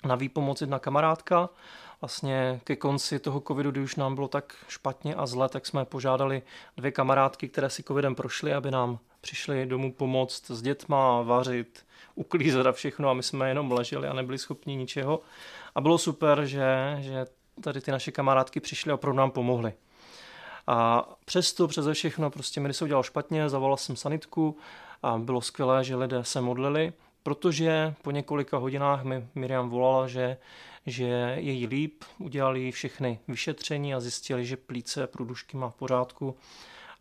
na 0.05 0.15
výpomoc 0.15 0.61
jedna 0.61 0.79
kamarádka, 0.79 1.49
vlastně 2.01 2.61
ke 2.63 2.75
konci 2.75 3.19
toho 3.19 3.41
covidu, 3.47 3.71
kdy 3.71 3.81
už 3.81 3.95
nám 3.95 4.15
bylo 4.15 4.27
tak 4.27 4.55
špatně 4.67 5.15
a 5.15 5.25
zle, 5.25 5.49
tak 5.49 5.65
jsme 5.65 5.85
požádali 5.85 6.41
dvě 6.77 6.91
kamarádky, 6.91 7.49
které 7.49 7.69
si 7.69 7.83
covidem 7.83 8.15
prošly, 8.15 8.53
aby 8.53 8.71
nám 8.71 8.99
přišli 9.21 9.65
domů 9.65 9.93
pomoct 9.93 10.51
s 10.51 10.61
dětma, 10.61 11.21
vařit, 11.21 11.85
uklízet 12.15 12.67
a 12.67 12.71
všechno 12.71 13.09
a 13.09 13.13
my 13.13 13.23
jsme 13.23 13.49
jenom 13.49 13.71
leželi 13.71 14.07
a 14.07 14.13
nebyli 14.13 14.37
schopni 14.37 14.75
ničeho. 14.75 15.19
A 15.75 15.81
bylo 15.81 15.97
super, 15.97 16.45
že, 16.45 16.97
že 16.99 17.25
tady 17.61 17.81
ty 17.81 17.91
naše 17.91 18.11
kamarádky 18.11 18.59
přišly 18.59 18.91
a 18.91 18.95
opravdu 18.95 19.17
nám 19.17 19.31
pomohly. 19.31 19.73
A 20.67 21.09
přesto, 21.25 21.67
přeze 21.67 21.93
všechno, 21.93 22.29
prostě 22.29 22.59
mi 22.59 22.73
se 22.73 22.83
udělal 22.83 23.03
špatně, 23.03 23.49
zavolal 23.49 23.77
jsem 23.77 23.95
sanitku 23.95 24.57
a 25.03 25.17
bylo 25.17 25.41
skvělé, 25.41 25.83
že 25.83 25.95
lidé 25.95 26.23
se 26.23 26.41
modlili, 26.41 26.93
protože 27.23 27.93
po 28.01 28.11
několika 28.11 28.57
hodinách 28.57 29.03
mi 29.03 29.27
Miriam 29.35 29.69
volala, 29.69 30.07
že, 30.07 30.37
že 30.85 31.05
je 31.37 31.51
jí 31.51 31.67
líp, 31.67 32.03
udělali 32.17 32.71
všechny 32.71 33.19
vyšetření 33.27 33.93
a 33.93 33.99
zjistili, 33.99 34.45
že 34.45 34.57
plíce 34.57 35.07
průdušky 35.07 35.57
má 35.57 35.69
v 35.69 35.75
pořádku 35.75 36.35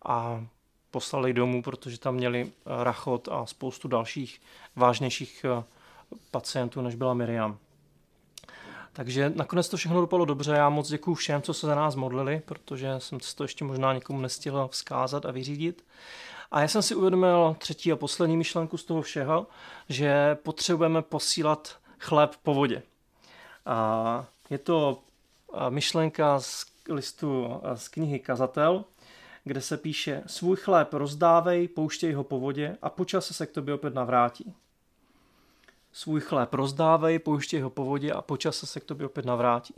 a 0.04 0.44
poslali 0.90 1.32
domů, 1.32 1.62
protože 1.62 1.98
tam 1.98 2.14
měli 2.14 2.52
rachot 2.82 3.28
a 3.28 3.46
spoustu 3.46 3.88
dalších 3.88 4.40
vážnějších 4.76 5.44
eh, 5.44 5.64
pacientů, 6.30 6.80
než 6.80 6.94
byla 6.94 7.14
Miriam. 7.14 7.58
Takže 8.92 9.32
nakonec 9.36 9.68
to 9.68 9.76
všechno 9.76 10.00
dopadlo 10.00 10.24
dobře. 10.24 10.52
Já 10.52 10.68
moc 10.68 10.88
děkuji 10.88 11.14
všem, 11.14 11.42
co 11.42 11.54
se 11.54 11.66
za 11.66 11.74
nás 11.74 11.94
modlili, 11.94 12.42
protože 12.44 12.94
jsem 12.98 13.18
to 13.36 13.44
ještě 13.44 13.64
možná 13.64 13.92
někomu 13.92 14.20
nestihl 14.20 14.68
vzkázat 14.68 15.26
a 15.26 15.30
vyřídit. 15.30 15.84
A 16.52 16.60
já 16.60 16.68
jsem 16.68 16.82
si 16.82 16.94
uvědomil 16.94 17.56
třetí 17.58 17.92
a 17.92 17.96
poslední 17.96 18.36
myšlenku 18.36 18.76
z 18.76 18.84
toho 18.84 19.02
všeho, 19.02 19.46
že 19.88 20.34
potřebujeme 20.34 21.02
posílat 21.02 21.76
chléb 21.98 22.30
po 22.42 22.54
vodě. 22.54 22.82
A 23.66 24.26
je 24.50 24.58
to 24.58 25.02
myšlenka 25.68 26.40
z 26.40 26.64
listu 26.88 27.60
z 27.74 27.88
knihy 27.88 28.18
Kazatel, 28.18 28.84
kde 29.44 29.60
se 29.60 29.76
píše 29.76 30.22
svůj 30.26 30.56
chléb 30.56 30.94
rozdávej, 30.94 31.68
pouštěj 31.68 32.12
ho 32.12 32.24
po 32.24 32.40
vodě 32.40 32.76
a 32.82 32.90
počase 32.90 33.34
se 33.34 33.46
k 33.46 33.52
tobě 33.52 33.74
opět 33.74 33.94
navrátí. 33.94 34.54
Svůj 35.92 36.20
chléb 36.20 36.54
rozdávej, 36.54 37.18
pouštěj 37.18 37.60
ho 37.60 37.70
po 37.70 37.84
vodě 37.84 38.12
a 38.12 38.22
počase 38.22 38.66
se 38.66 38.80
k 38.80 38.84
tobě 38.84 39.06
opět 39.06 39.26
navrátí. 39.26 39.74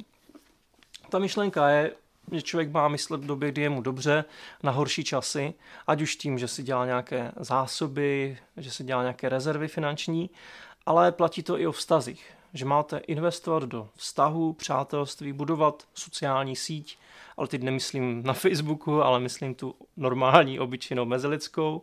Ta 1.10 1.18
myšlenka 1.18 1.68
je, 1.68 1.92
že 2.32 2.42
člověk 2.42 2.72
má 2.72 2.88
myslet 2.88 3.20
v 3.20 3.26
době, 3.26 3.52
kdy 3.52 3.62
je 3.62 3.70
mu 3.70 3.82
dobře, 3.82 4.24
na 4.62 4.72
horší 4.72 5.04
časy, 5.04 5.54
ať 5.86 6.02
už 6.02 6.16
tím, 6.16 6.38
že 6.38 6.48
si 6.48 6.62
dělá 6.62 6.86
nějaké 6.86 7.32
zásoby, 7.36 8.38
že 8.56 8.70
si 8.70 8.84
dělá 8.84 9.02
nějaké 9.02 9.28
rezervy 9.28 9.68
finanční, 9.68 10.30
ale 10.86 11.12
platí 11.12 11.42
to 11.42 11.58
i 11.58 11.66
o 11.66 11.72
vztazích, 11.72 12.32
že 12.54 12.64
máte 12.64 12.98
investovat 12.98 13.62
do 13.62 13.88
vztahu, 13.96 14.52
přátelství, 14.52 15.32
budovat 15.32 15.82
sociální 15.94 16.56
síť, 16.56 16.98
ale 17.36 17.48
teď 17.48 17.62
nemyslím 17.62 18.22
na 18.22 18.32
Facebooku, 18.32 19.02
ale 19.02 19.20
myslím 19.20 19.54
tu 19.54 19.74
normální, 19.96 20.60
obyčejnou 20.60 21.04
mezilidskou, 21.04 21.82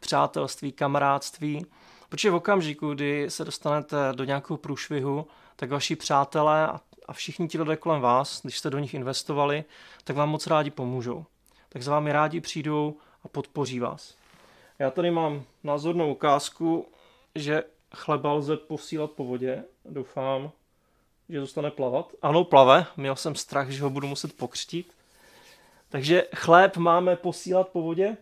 přátelství, 0.00 0.72
kamarádství, 0.72 1.66
protože 2.08 2.30
v 2.30 2.34
okamžiku, 2.34 2.94
kdy 2.94 3.26
se 3.28 3.44
dostanete 3.44 3.96
do 4.12 4.24
nějakého 4.24 4.56
průšvihu, 4.56 5.26
tak 5.56 5.70
vaši 5.70 5.96
přátelé 5.96 6.66
a 6.66 6.80
všichni 7.12 7.48
ti 7.48 7.58
lidé 7.58 7.76
kolem 7.76 8.00
vás, 8.00 8.42
když 8.42 8.58
jste 8.58 8.70
do 8.70 8.78
nich 8.78 8.94
investovali, 8.94 9.64
tak 10.04 10.16
vám 10.16 10.28
moc 10.28 10.46
rádi 10.46 10.70
pomůžou. 10.70 11.24
Tak 11.68 11.82
za 11.82 11.92
vámi 11.92 12.12
rádi 12.12 12.40
přijdou 12.40 12.96
a 13.24 13.28
podpoří 13.28 13.80
vás. 13.80 14.14
Já 14.78 14.90
tady 14.90 15.10
mám 15.10 15.42
názornou 15.64 16.12
ukázku, 16.12 16.86
že 17.34 17.64
chleba 17.94 18.32
lze 18.32 18.56
posílat 18.56 19.10
po 19.10 19.24
vodě. 19.24 19.64
Doufám, 19.84 20.50
že 21.28 21.40
zůstane 21.40 21.70
plavat. 21.70 22.12
Ano, 22.22 22.44
plave. 22.44 22.86
Měl 22.96 23.16
jsem 23.16 23.34
strach, 23.34 23.68
že 23.68 23.82
ho 23.82 23.90
budu 23.90 24.06
muset 24.06 24.36
pokřtít. 24.36 24.92
Takže 25.88 26.26
chléb 26.36 26.76
máme 26.76 27.16
posílat 27.16 27.68
po 27.68 27.82
vodě, 27.82 28.16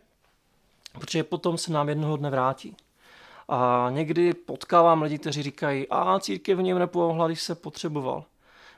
protože 0.92 1.24
potom 1.24 1.58
se 1.58 1.72
nám 1.72 1.88
jednoho 1.88 2.16
dne 2.16 2.30
vrátí. 2.30 2.76
A 3.48 3.88
někdy 3.90 4.34
potkávám 4.34 5.02
lidi, 5.02 5.18
kteří 5.18 5.42
říkají, 5.42 5.86
a 5.90 6.20
církev 6.20 6.58
v 6.58 6.62
něm 6.62 6.78
nepomohla, 6.78 7.26
když 7.26 7.42
se 7.42 7.54
potřeboval. 7.54 8.24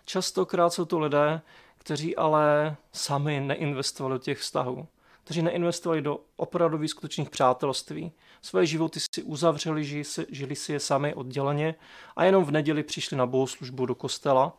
Častokrát 0.05 0.73
jsou 0.73 0.85
to 0.85 0.99
lidé, 0.99 1.41
kteří 1.79 2.17
ale 2.17 2.77
sami 2.93 3.41
neinvestovali 3.41 4.15
do 4.15 4.19
těch 4.19 4.39
vztahů, 4.39 4.87
kteří 5.25 5.43
neinvestovali 5.43 6.03
do 6.03 6.21
opravdových 6.37 6.91
skutečných 6.91 7.31
přátelství. 7.31 8.13
Svoje 8.43 8.67
životy 8.67 9.01
si 9.15 9.23
uzavřeli, 9.23 9.85
žili 9.85 10.05
si, 10.05 10.27
žili 10.29 10.57
si 10.57 10.73
je 10.73 10.81
sami 10.81 11.15
odděleně 11.15 11.75
a 12.17 12.25
jenom 12.25 12.45
v 12.45 12.51
neděli 12.51 12.83
přišli 12.83 13.17
na 13.17 13.27
bohoslužbu 13.27 13.87
do 13.87 13.95
kostela 13.95 14.59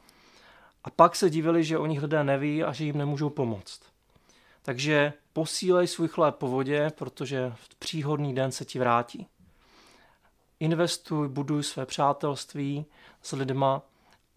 a 0.84 0.90
pak 0.90 1.16
se 1.16 1.30
divili, 1.30 1.64
že 1.64 1.78
o 1.78 1.86
nich 1.86 2.02
lidé 2.02 2.24
neví 2.24 2.64
a 2.64 2.74
že 2.74 2.86
jim 2.86 2.98
nemůžou 2.98 3.30
pomoct. 3.30 3.82
Takže 4.62 5.14
posílej 5.34 5.88
svůj 5.88 6.08
chléb 6.08 6.36
po 6.36 6.48
vodě, 6.48 6.92
protože 6.96 7.54
v 7.56 7.76
příhodný 7.76 8.36
den 8.36 8.52
se 8.52 8.66
ti 8.66 8.80
vrátí. 8.80 9.28
Investuj, 10.60 11.28
buduj 11.28 11.64
své 11.64 11.86
přátelství 11.86 12.86
s 13.22 13.32
lidma, 13.32 13.82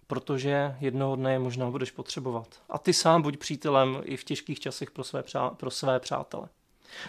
protože 0.06 0.76
jednoho 0.80 1.16
dne 1.16 1.32
je 1.32 1.38
možná 1.38 1.70
budeš 1.70 1.90
potřebovat. 1.90 2.48
A 2.68 2.78
ty 2.78 2.92
sám 2.92 3.22
buď 3.22 3.36
přítelem 3.36 4.00
i 4.04 4.16
v 4.16 4.24
těžkých 4.24 4.60
časech 4.60 4.90
pro 4.90 5.04
své, 5.04 5.22
přá, 5.22 5.50
pro 5.50 5.70
své 5.70 6.00
přátele. 6.00 6.48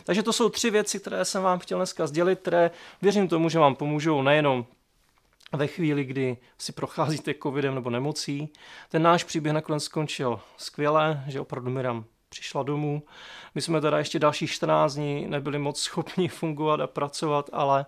Takže 0.04 0.24
to 0.24 0.34
jsou 0.34 0.50
tři 0.50 0.70
věci, 0.70 1.00
které 1.00 1.26
jsem 1.26 1.44
vám 1.44 1.60
chtěl 1.60 1.78
dneska 1.78 2.08
sdělit, 2.08 2.40
které 2.40 2.72
věřím 3.02 3.28
tomu, 3.28 3.50
že 3.50 3.60
vám 3.60 3.76
pomůžou 3.76 4.22
nejenom 4.22 4.66
ve 5.54 5.68
chvíli, 5.68 6.04
kdy 6.04 6.38
si 6.58 6.72
procházíte 6.72 7.34
covidem 7.44 7.76
nebo 7.76 7.90
nemocí. 7.90 8.50
Ten 8.90 9.02
náš 9.02 9.24
příběh 9.24 9.54
nakonec 9.54 9.84
skončil 9.84 10.40
skvěle, 10.58 11.24
že 11.28 11.40
opravdu 11.40 11.72
Miram 11.72 12.06
přišla 12.30 12.64
domů. 12.64 13.04
My 13.56 13.62
jsme 13.62 13.82
teda 13.82 13.98
ještě 13.98 14.20
další 14.20 14.48
14 14.48 14.94
dní 14.94 15.28
nebyli 15.28 15.60
moc 15.60 15.80
schopni 15.80 16.28
fungovat 16.28 16.80
a 16.80 16.88
pracovat, 16.88 17.50
ale 17.54 17.86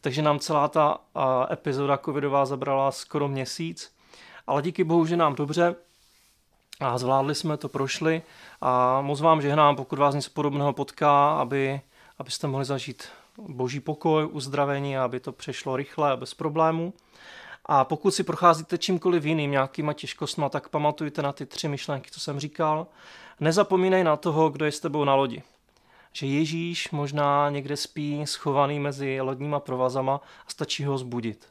takže 0.00 0.22
nám 0.22 0.38
celá 0.38 0.68
ta 0.68 0.98
epizoda 1.52 1.98
covidová 1.98 2.46
zabrala 2.46 2.92
skoro 2.92 3.28
měsíc 3.28 3.95
ale 4.46 4.62
díky 4.62 4.84
bohu, 4.84 5.06
že 5.06 5.16
nám 5.16 5.34
dobře 5.34 5.74
a 6.80 6.98
zvládli 6.98 7.34
jsme 7.34 7.56
to, 7.56 7.68
prošli 7.68 8.22
a 8.60 9.00
moc 9.00 9.20
vám 9.20 9.42
žehnám, 9.42 9.76
pokud 9.76 9.98
vás 9.98 10.14
něco 10.14 10.30
podobného 10.30 10.72
potká, 10.72 11.40
aby, 11.40 11.80
abyste 12.18 12.46
mohli 12.46 12.64
zažít 12.64 13.08
boží 13.38 13.80
pokoj, 13.80 14.28
uzdravení, 14.32 14.98
aby 14.98 15.20
to 15.20 15.32
přešlo 15.32 15.76
rychle 15.76 16.10
a 16.10 16.16
bez 16.16 16.34
problémů. 16.34 16.92
A 17.66 17.84
pokud 17.84 18.10
si 18.10 18.22
procházíte 18.22 18.78
čímkoliv 18.78 19.24
jiným, 19.24 19.50
nějakýma 19.50 19.92
těžkostma, 19.92 20.48
tak 20.48 20.68
pamatujte 20.68 21.22
na 21.22 21.32
ty 21.32 21.46
tři 21.46 21.68
myšlenky, 21.68 22.10
co 22.10 22.20
jsem 22.20 22.40
říkal. 22.40 22.86
Nezapomínej 23.40 24.04
na 24.04 24.16
toho, 24.16 24.50
kdo 24.50 24.64
je 24.64 24.72
s 24.72 24.80
tebou 24.80 25.04
na 25.04 25.14
lodi. 25.14 25.42
Že 26.12 26.26
Ježíš 26.26 26.90
možná 26.90 27.50
někde 27.50 27.76
spí 27.76 28.26
schovaný 28.26 28.80
mezi 28.80 29.20
lodníma 29.20 29.60
provazama 29.60 30.20
a 30.46 30.50
stačí 30.50 30.84
ho 30.84 30.98
zbudit, 30.98 31.48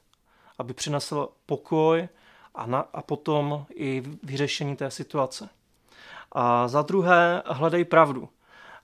aby 0.57 0.73
přinesl 0.73 1.29
pokoj, 1.45 2.07
a, 2.55 2.65
na, 2.65 2.79
a 2.79 3.01
potom 3.01 3.65
i 3.75 4.03
vyřešení 4.23 4.75
té 4.75 4.91
situace. 4.91 5.49
A 6.31 6.67
za 6.67 6.81
druhé, 6.81 7.43
hledej 7.45 7.85
pravdu. 7.85 8.29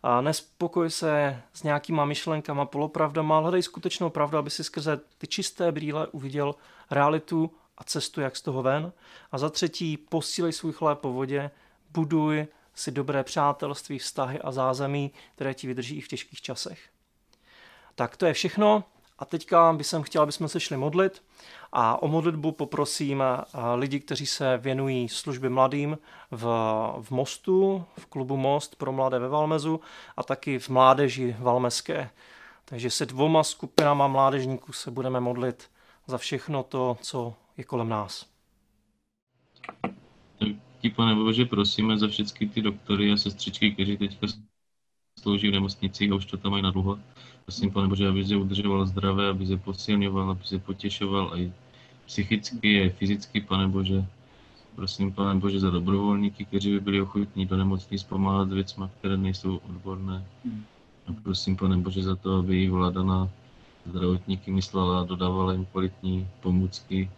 A 0.03 0.21
nespokoj 0.21 0.89
se 0.89 1.41
s 1.53 1.63
nějakýma 1.63 2.05
myšlenkama, 2.05 2.65
polopravdama, 2.65 3.39
hledej 3.39 3.63
skutečnou 3.63 4.10
pravdu, 4.10 4.38
aby 4.38 4.49
si 4.49 4.63
skrze 4.63 4.99
ty 5.17 5.27
čisté 5.27 5.71
brýle 5.71 6.07
uviděl 6.07 6.55
realitu 6.91 7.51
a 7.77 7.84
cestu, 7.84 8.21
jak 8.21 8.36
z 8.36 8.41
toho 8.41 8.63
ven. 8.63 8.93
A 9.31 9.38
za 9.38 9.49
třetí, 9.49 9.97
posílej 9.97 10.53
svůj 10.53 10.73
chléb 10.73 10.99
po 10.99 11.13
vodě, 11.13 11.51
buduj 11.91 12.47
si 12.73 12.91
dobré 12.91 13.23
přátelství, 13.23 13.99
vztahy 13.99 14.39
a 14.39 14.51
zázemí, 14.51 15.12
které 15.36 15.53
ti 15.53 15.67
vydrží 15.67 15.97
i 15.97 16.01
v 16.01 16.07
těžkých 16.07 16.41
časech. 16.41 16.89
Tak 17.95 18.17
to 18.17 18.25
je 18.25 18.34
všechno. 18.34 18.84
A 19.21 19.25
teďka 19.25 19.73
bych 19.73 19.88
chtěl, 20.01 20.21
aby 20.21 20.31
jsme 20.31 20.47
se 20.47 20.60
šli 20.60 20.77
modlit 20.77 21.23
a 21.71 22.01
o 22.01 22.07
modlitbu 22.07 22.51
poprosím 22.51 23.21
eh, 23.21 23.45
lidi, 23.75 23.99
kteří 23.99 24.25
se 24.25 24.57
věnují 24.57 25.10
službě 25.10 25.49
mladým 25.49 25.97
v, 26.31 26.43
v 27.01 27.12
Mostu, 27.12 27.86
v 27.99 28.05
klubu 28.05 28.38
Most 28.38 28.75
pro 28.75 28.91
mladé 28.91 29.19
ve 29.19 29.29
Valmezu 29.29 29.79
a 30.17 30.23
taky 30.23 30.60
v 30.60 30.69
mládeži 30.69 31.36
Valmeské. 31.39 32.10
Takže 32.65 32.89
se 32.89 33.05
dvoma 33.05 33.43
skupinama 33.43 34.07
mládežníků 34.07 34.73
se 34.73 34.91
budeme 34.91 35.19
modlit 35.19 35.69
za 36.07 36.17
všechno 36.17 36.63
to, 36.63 36.97
co 37.01 37.34
je 37.57 37.63
kolem 37.63 37.89
nás. 37.89 38.25
Ti, 40.81 40.89
pane 40.89 41.15
Bože, 41.15 41.45
prosíme 41.45 41.97
za 41.97 42.07
všechny 42.07 42.49
ty 42.49 42.62
doktory 42.62 43.12
a 43.12 43.17
sestřičky, 43.17 43.71
kteří 43.71 43.97
teďka 43.97 44.27
slouží 45.21 45.47
v 45.49 45.53
nemocnicích 45.53 46.12
a 46.12 46.15
už 46.15 46.25
to 46.25 46.38
tam 46.38 46.51
mají 46.51 46.63
na 46.63 46.71
dlouho 46.71 46.99
Prosím, 47.45 47.71
pane 47.71 47.88
Bože, 47.88 48.07
aby 48.07 48.23
je 48.23 48.38
udržoval 48.38 48.86
zdravé, 48.86 49.29
aby 49.29 49.43
je 49.45 49.57
posilňoval, 49.57 50.31
aby 50.31 50.43
je 50.51 50.60
potěšoval 50.60 51.25
i 51.36 51.51
psychicky, 52.05 52.79
i 52.79 52.89
fyzicky, 52.89 53.41
pane 53.41 53.67
Bože. 53.67 54.05
Prosím, 54.75 55.12
pane 55.12 55.39
Bože, 55.39 55.60
za 55.60 55.69
dobrovolníky, 55.69 56.45
kteří 56.45 56.71
by 56.71 56.79
byli 56.79 57.01
ochotní 57.01 57.45
do 57.45 57.57
nemocnic 57.57 58.03
pomáhat 58.03 58.49
s 58.49 58.53
věcmi, 58.53 58.86
které 58.99 59.17
nejsou 59.17 59.57
odborné. 59.57 60.25
A 61.07 61.13
prosím, 61.23 61.57
pane 61.57 61.77
Bože, 61.77 62.03
za 62.03 62.15
to, 62.15 62.39
aby 62.39 62.57
jí 62.57 62.69
vláda 62.69 63.03
na 63.03 63.29
zdravotníky 63.86 64.51
myslela 64.51 65.01
a 65.01 65.05
dodávala 65.05 65.53
jim 65.53 65.65
kvalitní 65.65 66.27
pomůcky 66.41 67.10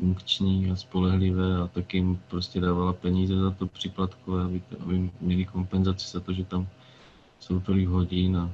funkční 0.00 0.70
a 0.70 0.76
spolehlivé 0.76 1.56
a 1.56 1.66
taky 1.66 1.96
jim 1.96 2.20
prostě 2.28 2.60
dávala 2.60 2.92
peníze 2.92 3.36
za 3.36 3.50
to 3.50 3.66
připlatkové, 3.66 4.44
aby, 4.44 4.62
aby 4.80 5.10
měli 5.20 5.44
kompenzaci 5.44 6.10
za 6.10 6.20
to, 6.20 6.32
že 6.32 6.44
tam 6.44 6.66
jsou 7.40 7.60
tolik 7.60 7.88
hodin 7.88 8.36
a, 8.36 8.50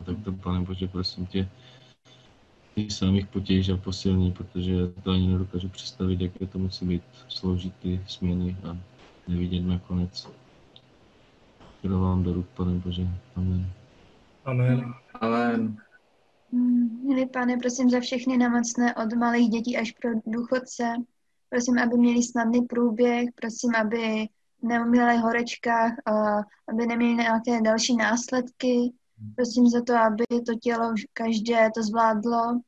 a 0.00 0.04
tak 0.04 0.16
to, 0.24 0.32
pane 0.32 0.60
Bože, 0.60 0.88
prosím 0.88 1.26
tě, 1.26 1.48
ty 2.74 2.90
sám 2.90 3.14
jich 3.14 3.26
potěž 3.26 3.68
a 3.68 3.76
posilní, 3.76 4.32
protože 4.32 4.72
to 5.02 5.10
ani 5.10 5.28
nedokážu 5.28 5.68
představit, 5.68 6.20
jaké 6.20 6.46
to 6.46 6.58
musí 6.58 6.86
být 6.86 7.02
sloužit 7.28 7.74
ty 7.82 8.00
směny 8.06 8.56
a 8.70 8.78
nevidět 9.28 9.60
nakonec. 9.60 10.28
Chtěla 11.78 11.98
vám 11.98 12.22
do 12.22 12.32
ruk, 12.32 12.46
pane 12.46 12.72
Bože. 12.72 13.08
Amen. 13.36 13.70
Amen. 14.44 14.94
Amen. 15.20 15.76
Milý 17.02 17.26
pane, 17.26 17.56
prosím 17.56 17.90
za 17.90 18.00
všechny 18.00 18.36
nemocné 18.36 18.94
od 18.94 19.12
malých 19.12 19.50
dětí 19.50 19.76
až 19.76 19.92
pro 19.92 20.10
důchodce. 20.26 20.94
Prosím, 21.48 21.78
aby 21.78 21.96
měli 21.96 22.22
snadný 22.22 22.62
průběh, 22.62 23.28
prosím, 23.34 23.74
aby 23.74 24.28
neuměli 24.66 25.16
horečkách, 25.16 25.92
a 26.06 26.38
aby 26.68 26.86
neměli 26.86 27.14
nějaké 27.14 27.60
další 27.62 27.96
následky. 27.96 28.92
Prosím 29.36 29.66
za 29.66 29.82
to, 29.82 29.94
aby 29.94 30.24
to 30.46 30.54
tělo 30.62 30.94
každé 31.12 31.70
to 31.74 31.82
zvládlo. 31.82 32.60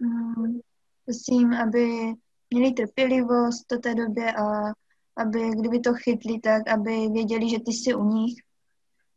Mm, 0.00 0.60
Prosím, 1.04 1.54
aby 1.54 2.12
měli 2.50 2.72
trpělivost 2.72 3.64
do 3.72 3.78
té 3.78 3.94
době 3.94 4.32
a 4.32 4.72
aby, 5.16 5.50
kdyby 5.50 5.80
to 5.80 5.94
chytli, 5.94 6.40
tak 6.40 6.68
aby 6.68 7.08
věděli, 7.08 7.50
že 7.50 7.56
ty 7.58 7.72
jsi 7.72 7.94
u 7.94 8.04
nich 8.04 8.34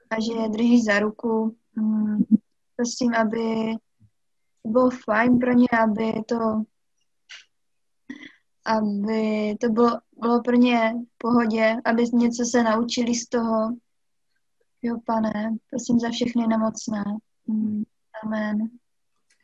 a 0.10 0.21
že 0.21 0.34
je 0.34 0.49
držíš 0.49 0.84
za 0.84 0.99
ruku. 0.99 1.56
Mm, 1.75 2.23
Prosím, 2.75 3.13
aby 3.13 3.73
to 4.63 4.69
bylo 4.69 4.89
fajn 4.89 5.39
pro 5.39 5.53
ně, 5.53 5.67
aby 5.84 6.23
to 6.27 6.63
aby 8.67 9.56
to 9.62 9.69
bylo, 9.69 9.99
bylo 10.19 10.41
pro 10.41 10.56
ně 10.56 10.93
v 11.15 11.17
pohodě, 11.17 11.75
aby 11.86 12.03
něco 12.13 12.45
se 12.45 12.63
naučili 12.63 13.15
z 13.15 13.27
toho. 13.27 13.77
Jo, 14.82 14.97
pane, 15.06 15.58
prosím 15.69 15.99
za 15.99 16.10
všechny 16.10 16.47
nemocné. 16.47 17.03
Mm, 17.47 17.84
Amen. 18.23 18.69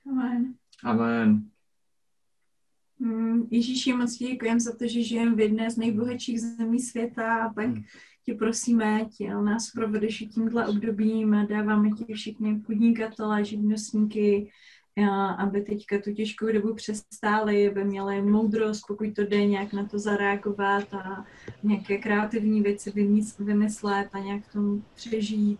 Amen. 0.08 0.54
Amen. 0.84 1.50
Mm, 3.00 3.48
Ježíši, 3.52 3.94
moc 3.94 4.18
ti 4.18 4.26
děkujeme 4.26 4.60
za 4.60 4.76
to, 4.78 4.88
že 4.88 5.04
žijeme 5.04 5.36
v 5.36 5.40
jedné 5.40 5.72
z 5.72 5.78
nejbohatších 5.78 6.42
zemí 6.42 6.80
světa 6.80 7.36
a 7.36 7.54
tak 7.54 7.70
tě 8.26 8.34
prosíme, 8.34 9.02
ať 9.02 9.20
nás 9.44 9.72
provedeš 9.72 10.22
i 10.22 10.28
tímhle 10.28 10.68
obdobím 10.68 11.34
a 11.34 11.46
dáváme 11.46 11.90
ti 11.90 12.14
všechny 12.14 12.60
podnikatele, 12.60 13.46
živnostníky, 13.46 14.52
aby 15.38 15.62
teďka 15.62 15.98
tu 16.04 16.14
těžkou 16.14 16.52
dobu 16.52 16.74
přestáli, 16.74 17.68
aby 17.70 17.84
měli 17.84 18.22
moudrost, 18.22 18.84
pokud 18.88 19.16
to 19.16 19.22
jde 19.22 19.46
nějak 19.46 19.74
na 19.74 19.86
to 19.86 20.00
zareagovat 20.00 20.94
a 20.94 21.26
nějaké 21.64 21.98
kreativní 21.98 22.62
věci 22.62 22.92
vymys- 22.92 23.46
vymyslet 23.46 24.10
a 24.14 24.20
nějak 24.20 24.44
v 24.44 24.54
tom 24.54 24.82
přežít. 24.96 25.60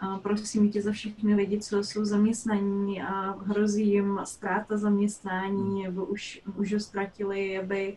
A 0.00 0.18
prosím 0.18 0.70
tě 0.70 0.82
za 0.82 0.92
všechny 0.92 1.34
lidi, 1.34 1.60
co 1.60 1.78
jsou 1.78 2.04
zaměstnaní 2.04 3.02
a 3.02 3.30
hrozí 3.30 3.88
jim 3.88 4.20
ztráta 4.24 4.76
zaměstnání 4.76 5.82
nebo 5.82 6.04
už, 6.04 6.42
už 6.56 6.72
ho 6.72 6.80
ztratili, 6.80 7.58
aby, 7.58 7.96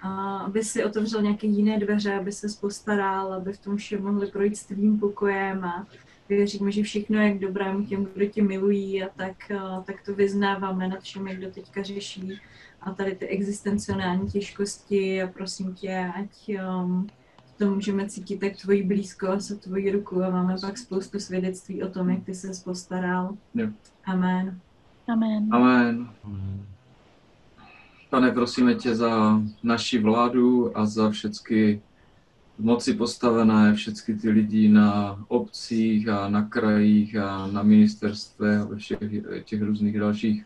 a, 0.00 0.38
aby 0.38 0.64
si 0.64 0.84
otevřel 0.84 1.22
nějaké 1.22 1.46
jiné 1.46 1.78
dveře, 1.78 2.14
aby 2.14 2.32
se 2.32 2.46
postaral, 2.60 3.32
aby 3.32 3.52
v 3.52 3.58
tom 3.58 3.76
všem 3.76 4.02
mohli 4.02 4.26
projít 4.26 4.56
s 4.56 4.66
tvým 4.66 5.00
pokojem 5.00 5.64
a 5.64 5.86
věříme, 6.28 6.72
že 6.72 6.82
všechno 6.82 7.20
je 7.20 7.34
k 7.34 7.40
dobrému 7.40 7.84
těm, 7.84 8.08
kdo 8.14 8.26
tě 8.26 8.42
milují 8.42 9.02
a 9.02 9.08
tak, 9.16 9.36
tak 9.84 10.02
to 10.04 10.14
vyznáváme 10.14 10.88
nad 10.88 11.00
všemi, 11.00 11.34
kdo 11.34 11.50
teďka 11.50 11.82
řeší 11.82 12.40
a 12.80 12.94
tady 12.94 13.14
ty 13.14 13.26
existenciální 13.26 14.30
těžkosti 14.30 15.22
a 15.22 15.26
prosím 15.26 15.74
tě, 15.74 16.12
ať 16.16 16.56
um, 16.82 17.06
to 17.58 17.70
můžeme 17.74 18.08
cítit 18.08 18.40
tak 18.40 18.56
tvoji 18.56 18.82
blízkost 18.82 19.52
a 19.52 19.54
tvoji 19.54 19.90
ruku 19.90 20.22
a 20.22 20.30
máme 20.30 20.56
pak 20.60 20.78
spoustu 20.78 21.18
svědectví 21.18 21.82
o 21.82 21.88
tom, 21.88 22.10
jak 22.10 22.24
ty 22.24 22.34
se 22.34 22.50
postaral. 22.64 23.36
Jo. 23.54 23.68
Amen. 24.04 24.60
Amen. 25.08 25.48
Amen. 25.50 26.08
Amen. 26.24 26.66
Pane, 28.10 28.30
prosíme 28.30 28.74
tě 28.74 28.94
za 28.94 29.40
naši 29.62 29.98
vládu 29.98 30.78
a 30.78 30.86
za 30.86 31.10
všechny 31.10 31.82
v 32.58 32.64
moci 32.64 32.94
postavené, 32.94 33.74
všechny 33.74 34.14
ty 34.14 34.30
lidi 34.30 34.68
na 34.68 35.18
obcích 35.28 36.08
a 36.08 36.28
na 36.28 36.42
krajích 36.42 37.16
a 37.16 37.46
na 37.46 37.62
ministerstvech 37.62 38.60
a 38.60 38.64
ve 38.64 38.76
všech 38.76 38.98
těch 39.44 39.62
různých 39.62 39.98
dalších 39.98 40.44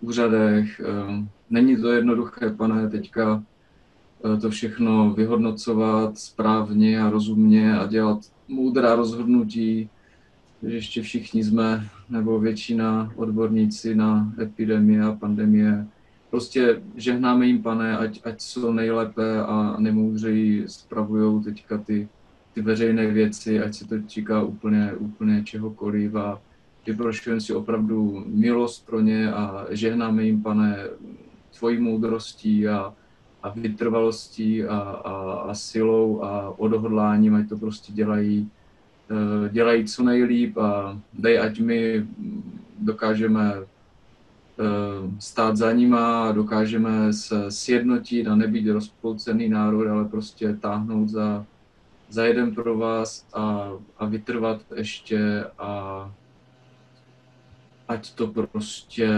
úřadech. 0.00 0.80
Ehm, 0.80 1.28
Není 1.50 1.76
to 1.76 1.92
jednoduché, 1.92 2.50
pane, 2.50 2.90
teďka 2.90 3.42
eh, 4.24 4.40
to 4.40 4.50
všechno 4.50 5.10
vyhodnocovat 5.10 6.18
správně 6.18 7.00
a 7.00 7.10
rozumně 7.10 7.78
a 7.78 7.86
dělat 7.86 8.18
moudrá 8.48 8.94
rozhodnutí, 8.94 9.90
že 10.62 10.74
ještě 10.74 11.02
všichni 11.02 11.44
jsme, 11.44 11.88
nebo 12.08 12.40
většina 12.40 13.12
odborníci 13.16 13.94
na 13.94 14.32
epidemie 14.42 15.02
a 15.02 15.12
pandemie, 15.12 15.86
prostě 16.36 16.82
žehnáme 16.96 17.46
jim, 17.46 17.62
pane, 17.62 17.98
ať, 17.98 18.20
ať 18.24 18.40
jsou 18.40 18.72
nejlépe 18.72 19.42
a 19.42 19.76
nemoudřeji 19.78 20.68
spravují 20.68 21.44
teďka 21.44 21.78
ty, 21.78 22.08
ty 22.54 22.60
veřejné 22.62 23.06
věci, 23.06 23.60
ať 23.60 23.74
se 23.74 23.88
to 23.88 23.94
týká 24.14 24.42
úplně, 24.42 24.92
úplně 24.98 25.44
čehokoliv. 25.44 26.14
A 26.14 26.40
vyprošujeme 26.86 27.40
si 27.40 27.54
opravdu 27.54 28.24
milost 28.26 28.86
pro 28.86 29.00
ně 29.00 29.32
a 29.32 29.66
žehnáme 29.70 30.24
jim, 30.24 30.42
pane, 30.42 30.76
tvojí 31.58 31.80
moudrostí 31.80 32.68
a, 32.68 32.94
a 33.42 33.48
vytrvalostí 33.48 34.64
a, 34.64 34.78
a, 34.78 35.12
a 35.50 35.54
silou 35.54 36.22
a 36.22 36.58
odhodláním, 36.58 37.34
ať 37.34 37.48
to 37.48 37.56
prostě 37.56 37.92
dělají, 37.92 38.50
eh, 39.10 39.48
dělají 39.48 39.84
co 39.84 40.02
nejlíp 40.02 40.58
a 40.58 41.00
dej, 41.12 41.40
ať 41.40 41.60
my 41.60 42.06
dokážeme 42.78 43.52
stát 45.18 45.56
za 45.56 45.72
nima, 45.72 46.32
dokážeme 46.32 47.12
se 47.12 47.50
sjednotit 47.50 48.26
a 48.26 48.34
nebýt 48.34 48.68
rozpolcený 48.68 49.48
národ, 49.48 49.88
ale 49.88 50.04
prostě 50.04 50.54
táhnout 50.54 51.08
za, 51.08 51.46
za 52.08 52.24
jeden 52.24 52.54
pro 52.54 52.78
vás 52.78 53.26
a, 53.34 53.70
a 53.98 54.06
vytrvat 54.06 54.62
ještě 54.76 55.44
a 55.58 56.10
ať 57.88 58.14
to 58.14 58.26
prostě 58.26 59.08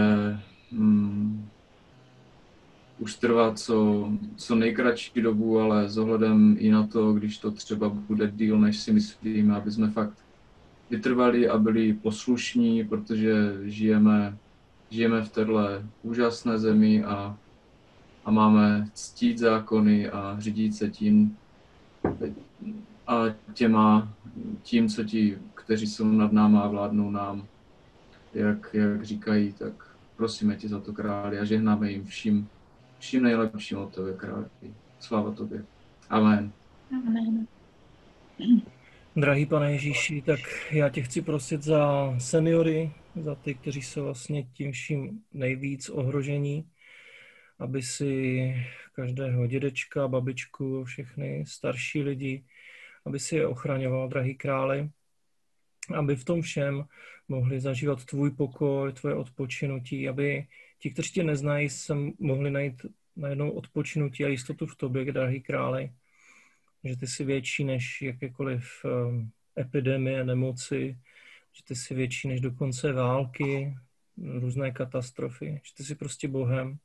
hmm, 0.71 1.49
už 2.99 3.15
trvá 3.15 3.53
co, 3.53 4.09
co 4.35 4.55
nejkratší 4.55 5.21
dobu, 5.21 5.59
ale 5.59 5.89
s 5.89 5.97
ohledem 5.97 6.55
i 6.59 6.71
na 6.71 6.87
to, 6.87 7.13
když 7.13 7.37
to 7.37 7.51
třeba 7.51 7.89
bude 7.89 8.31
díl, 8.31 8.59
než 8.59 8.79
si 8.79 8.93
myslíme, 8.93 9.55
aby 9.55 9.71
jsme 9.71 9.91
fakt 9.91 10.17
vytrvali 10.89 11.49
a 11.49 11.57
byli 11.57 11.93
poslušní, 11.93 12.83
protože 12.83 13.57
žijeme, 13.63 14.37
žijeme 14.89 15.21
v 15.21 15.29
této 15.29 15.59
úžasné 16.03 16.57
zemi 16.57 17.03
a, 17.03 17.37
a 18.25 18.31
máme 18.31 18.89
ctít 18.93 19.37
zákony 19.37 20.09
a 20.09 20.35
řídit 20.39 20.75
se 20.75 20.89
tím 20.89 21.37
a 23.07 23.23
těma, 23.53 24.13
tím, 24.63 24.89
co 24.89 25.03
ti, 25.03 25.37
kteří 25.53 25.87
jsou 25.87 26.05
nad 26.05 26.31
náma 26.31 26.61
a 26.61 26.67
vládnou 26.67 27.11
nám, 27.11 27.47
jak, 28.33 28.69
jak 28.73 29.05
říkají, 29.05 29.53
tak 29.53 29.73
prosíme 30.15 30.55
tě 30.55 30.67
za 30.67 30.79
to 30.79 30.93
králi 30.93 31.39
a 31.39 31.45
žehnáme 31.45 31.91
jim 31.91 32.05
vším, 32.05 32.47
vším 32.99 33.23
nejlepším 33.23 33.77
od 33.77 33.95
tebe, 33.95 34.13
králi. 34.13 34.45
Sláva 34.99 35.31
tobě. 35.31 35.65
Amen. 36.09 36.51
Amen. 36.91 37.47
Drahý 39.15 39.45
pane 39.45 39.71
Ježíši, 39.71 40.21
tak 40.21 40.39
já 40.71 40.89
tě 40.89 41.01
chci 41.01 41.21
prosit 41.21 41.63
za 41.63 42.15
seniory, 42.17 42.91
za 43.15 43.35
ty, 43.35 43.55
kteří 43.55 43.81
jsou 43.81 44.03
vlastně 44.03 44.43
tím 44.43 44.71
vším 44.71 45.21
nejvíc 45.33 45.89
ohrožení, 45.89 46.69
aby 47.59 47.81
si 47.81 48.53
každého 48.93 49.47
dědečka, 49.47 50.07
babičku, 50.07 50.83
všechny 50.83 51.45
starší 51.47 52.01
lidi, 52.01 52.43
aby 53.05 53.19
si 53.19 53.35
je 53.35 53.47
ochraňoval, 53.47 54.09
drahý 54.09 54.35
králi, 54.35 54.89
aby 55.95 56.15
v 56.15 56.25
tom 56.25 56.41
všem 56.41 56.85
mohli 57.27 57.59
zažívat 57.59 58.05
tvůj 58.05 58.31
pokoj, 58.31 58.93
tvoje 58.93 59.15
odpočinutí, 59.15 60.09
aby 60.09 60.47
ti, 60.79 60.91
kteří 60.91 61.11
tě 61.11 61.23
neznají, 61.23 61.69
se 61.69 61.95
mohli 62.19 62.51
najít 62.51 62.85
najednou 63.15 63.51
odpočinutí 63.51 64.25
a 64.25 64.27
jistotu 64.27 64.65
v 64.65 64.75
tobě, 64.75 65.11
drahý 65.11 65.41
králi, 65.41 65.91
že 66.83 66.97
ty 66.97 67.07
jsi 67.07 67.23
větší 67.23 67.63
než 67.63 68.01
jakékoliv 68.01 68.85
um, 68.85 69.31
epidemie, 69.59 70.23
nemoci, 70.23 70.97
ty 71.67 71.75
jsi 71.75 71.95
větší 71.95 72.27
než 72.27 72.41
dokonce 72.41 72.93
války, 72.93 73.77
různé 74.39 74.71
katastrofy, 74.71 75.61
ty 75.77 75.83
jsi 75.83 75.95
prostě 75.95 76.27
Bohem 76.27 76.77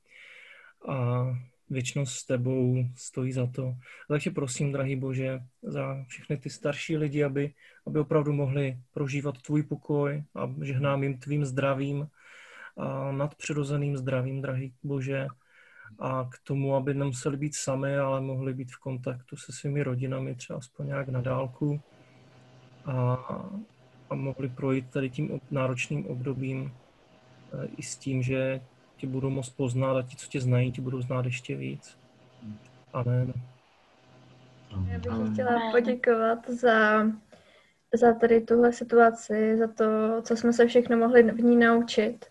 a 0.88 1.24
věčnost 1.70 2.14
s 2.14 2.26
tebou 2.26 2.88
stojí 2.96 3.32
za 3.32 3.46
to. 3.46 3.74
Takže 4.08 4.30
prosím, 4.30 4.72
drahý 4.72 4.96
Bože, 4.96 5.40
za 5.62 6.04
všechny 6.08 6.36
ty 6.36 6.50
starší 6.50 6.96
lidi, 6.96 7.24
aby, 7.24 7.54
aby 7.86 7.98
opravdu 8.00 8.32
mohli 8.32 8.78
prožívat 8.92 9.42
tvůj 9.42 9.62
pokoj 9.62 10.24
a 10.34 10.54
žehnám 10.62 11.02
jim 11.02 11.18
tvým 11.18 11.44
zdravím 11.44 12.08
a 12.76 13.12
nadpřirozeným 13.12 13.96
zdravím, 13.96 14.42
drahý 14.42 14.74
Bože, 14.82 15.26
a 15.98 16.24
k 16.24 16.38
tomu, 16.44 16.74
aby 16.74 16.94
nemuseli 16.94 17.36
být 17.36 17.54
sami, 17.54 17.96
ale 17.96 18.20
mohli 18.20 18.54
být 18.54 18.72
v 18.72 18.78
kontaktu 18.78 19.36
se 19.36 19.52
svými 19.52 19.82
rodinami, 19.82 20.34
třeba 20.34 20.58
aspoň 20.58 20.86
nějak 20.86 21.08
na 21.08 21.20
dálku 21.20 21.80
a, 22.84 23.14
a 24.10 24.14
mohli 24.14 24.48
projít 24.48 24.90
tady 24.90 25.10
tím 25.10 25.40
náročným 25.50 26.06
obdobím 26.06 26.72
e, 27.52 27.68
i 27.76 27.82
s 27.82 27.96
tím, 27.96 28.22
že 28.22 28.60
tě 28.96 29.06
budou 29.06 29.30
moct 29.30 29.50
poznat 29.50 29.96
a 29.96 30.02
ti, 30.02 30.16
co 30.16 30.26
tě 30.28 30.40
znají, 30.40 30.72
ti 30.72 30.80
budou 30.80 31.02
znát 31.02 31.24
ještě 31.24 31.56
víc. 31.56 31.96
Amen. 32.92 33.32
Já 34.86 34.98
bych 34.98 35.32
chtěla 35.32 35.70
poděkovat 35.70 36.50
za, 36.50 37.06
za 37.94 38.12
tady 38.20 38.40
tuhle 38.40 38.72
situaci, 38.72 39.56
za 39.56 39.66
to, 39.66 39.84
co 40.22 40.36
jsme 40.36 40.52
se 40.52 40.66
všechno 40.66 40.96
mohli 40.96 41.22
v 41.22 41.40
ní 41.40 41.56
naučit. 41.56 42.26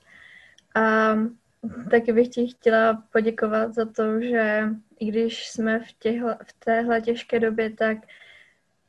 A 0.75 1.15
taky 1.91 2.13
bych 2.13 2.27
ti 2.27 2.47
chtěla 2.47 3.03
poděkovat 3.11 3.73
za 3.73 3.85
to, 3.85 4.21
že 4.21 4.63
i 4.99 5.05
když 5.05 5.47
jsme 5.47 5.79
v, 5.79 5.93
těhle, 5.99 6.37
v 6.43 6.65
téhle 6.65 7.01
těžké 7.01 7.39
době, 7.39 7.69
tak 7.69 7.97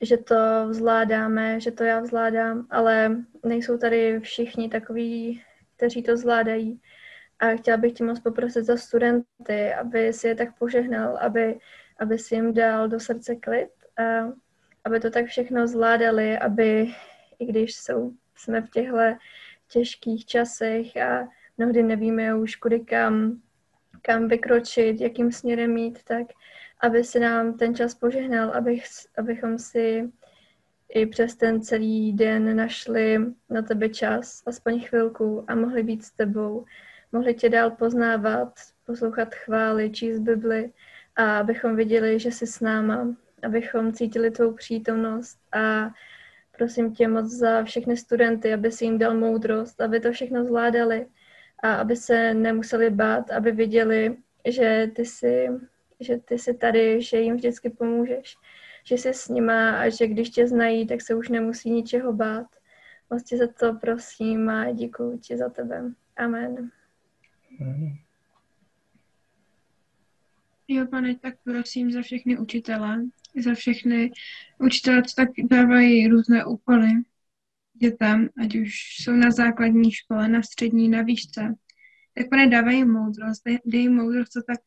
že 0.00 0.16
to 0.16 0.34
zvládáme, 0.70 1.60
že 1.60 1.70
to 1.70 1.84
já 1.84 2.04
zvládám, 2.04 2.66
ale 2.70 3.16
nejsou 3.44 3.78
tady 3.78 4.20
všichni 4.20 4.68
takoví, 4.68 5.42
kteří 5.76 6.02
to 6.02 6.16
zvládají. 6.16 6.80
A 7.38 7.56
chtěla 7.56 7.76
bych 7.76 7.92
tě 7.92 8.04
moc 8.04 8.20
poprosit 8.20 8.64
za 8.64 8.76
studenty, 8.76 9.74
aby 9.80 10.12
si 10.12 10.28
je 10.28 10.34
tak 10.34 10.58
požehnal, 10.58 11.16
aby, 11.16 11.58
aby 11.98 12.18
si 12.18 12.34
jim 12.34 12.54
dal 12.54 12.88
do 12.88 13.00
srdce 13.00 13.36
klid, 13.36 13.70
a 13.98 14.32
aby 14.84 15.00
to 15.00 15.10
tak 15.10 15.26
všechno 15.26 15.66
zvládali, 15.66 16.38
aby 16.38 16.94
i 17.38 17.46
když 17.46 17.74
jsou, 17.74 18.12
jsme 18.36 18.60
v 18.60 18.70
těchto 18.70 18.98
těžkých 19.68 20.26
časech 20.26 20.96
a 20.96 21.28
mnohdy 21.58 21.82
nevíme 21.82 22.34
už 22.34 22.56
kudy 22.56 22.80
kam, 22.80 23.40
kam 24.02 24.28
vykročit, 24.28 25.00
jakým 25.00 25.32
směrem 25.32 25.76
jít, 25.76 26.04
tak 26.04 26.26
aby 26.84 27.04
si 27.04 27.20
nám 27.20 27.58
ten 27.58 27.74
čas 27.74 27.94
požehnal, 27.94 28.50
abych, 28.50 28.84
abychom 29.18 29.58
si 29.58 30.12
i 30.88 31.06
přes 31.06 31.36
ten 31.36 31.62
celý 31.62 32.12
den 32.12 32.56
našli 32.56 33.18
na 33.50 33.62
tebe 33.62 33.88
čas, 33.88 34.42
aspoň 34.46 34.84
chvilku 34.84 35.44
a 35.48 35.54
mohli 35.54 35.82
být 35.82 36.04
s 36.04 36.10
tebou, 36.10 36.64
mohli 37.12 37.34
tě 37.34 37.48
dál 37.48 37.70
poznávat, 37.70 38.52
poslouchat 38.86 39.34
chvály, 39.34 39.90
číst 39.90 40.18
Bibli 40.18 40.72
a 41.16 41.38
abychom 41.38 41.76
viděli, 41.76 42.18
že 42.18 42.30
jsi 42.30 42.46
s 42.46 42.60
náma, 42.60 43.14
abychom 43.42 43.92
cítili 43.92 44.30
tvou 44.30 44.52
přítomnost 44.52 45.38
a 45.52 45.90
prosím 46.58 46.94
tě 46.94 47.08
moc 47.08 47.26
za 47.26 47.64
všechny 47.64 47.96
studenty, 47.96 48.54
aby 48.54 48.72
si 48.72 48.84
jim 48.84 48.98
dal 48.98 49.14
moudrost, 49.14 49.80
aby 49.80 50.00
to 50.00 50.12
všechno 50.12 50.44
zvládali 50.44 51.06
a 51.62 51.74
aby 51.74 51.96
se 51.96 52.34
nemuseli 52.34 52.90
bát, 52.90 53.30
aby 53.30 53.52
viděli, 53.52 54.16
že 54.48 54.90
ty 54.94 55.04
jsi, 55.04 55.48
že 56.00 56.16
ty 56.16 56.38
jsi 56.38 56.54
tady, 56.54 57.02
že 57.02 57.20
jim 57.20 57.36
vždycky 57.36 57.70
pomůžeš, 57.70 58.36
že 58.84 58.94
jsi 58.94 59.14
s 59.14 59.28
nima 59.28 59.80
a 59.80 59.88
že 59.88 60.06
když 60.06 60.30
tě 60.30 60.48
znají, 60.48 60.86
tak 60.86 61.02
se 61.02 61.14
už 61.14 61.28
nemusí 61.28 61.70
ničeho 61.70 62.12
bát. 62.12 62.46
Moc 63.10 63.22
tě 63.22 63.36
za 63.36 63.46
to 63.46 63.74
prosím 63.74 64.48
a 64.48 64.72
děkuji 64.72 65.18
ti 65.18 65.36
za 65.36 65.48
tebe. 65.48 65.92
Amen. 66.16 66.70
Jo, 70.68 70.86
pane, 70.86 71.14
tak 71.14 71.34
prosím 71.44 71.92
za 71.92 72.02
všechny 72.02 72.38
učitele, 72.38 73.04
za 73.44 73.54
všechny 73.54 74.10
učitele, 74.58 75.02
co 75.02 75.14
tak 75.16 75.28
dávají 75.50 76.08
různé 76.08 76.44
úkoly 76.44 76.88
dětem, 77.74 78.28
ať 78.42 78.56
už 78.56 78.72
jsou 79.02 79.12
na 79.12 79.30
základní 79.30 79.92
škole, 79.92 80.28
na 80.28 80.42
střední, 80.42 80.88
na 80.88 81.02
výšce, 81.02 81.54
tak 82.14 82.28
pane, 82.30 82.46
dávají 82.46 82.84
moudrost, 82.84 83.44
dej, 83.44 83.58
dej 83.64 83.88
moudrost, 83.88 84.32
co 84.32 84.42
tak 84.46 84.58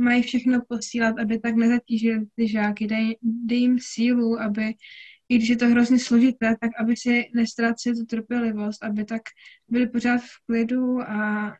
mají 0.00 0.22
všechno 0.22 0.62
posílat, 0.68 1.18
aby 1.18 1.38
tak 1.38 1.56
nezatížili 1.56 2.26
ty 2.34 2.48
žáky, 2.48 2.86
dej, 2.86 3.18
dej 3.22 3.58
jim 3.58 3.78
sílu, 3.80 4.40
aby, 4.40 4.74
i 5.28 5.36
když 5.36 5.48
je 5.48 5.56
to 5.56 5.68
hrozně 5.68 5.98
složité, 5.98 6.56
tak 6.60 6.70
aby 6.78 6.96
si 6.96 7.30
nestráceli 7.34 7.96
tu 7.96 8.04
trpělivost, 8.04 8.84
aby 8.84 9.04
tak 9.04 9.22
byli 9.68 9.86
pořád 9.86 10.18
v 10.18 10.46
klidu 10.46 11.00
a 11.00 11.52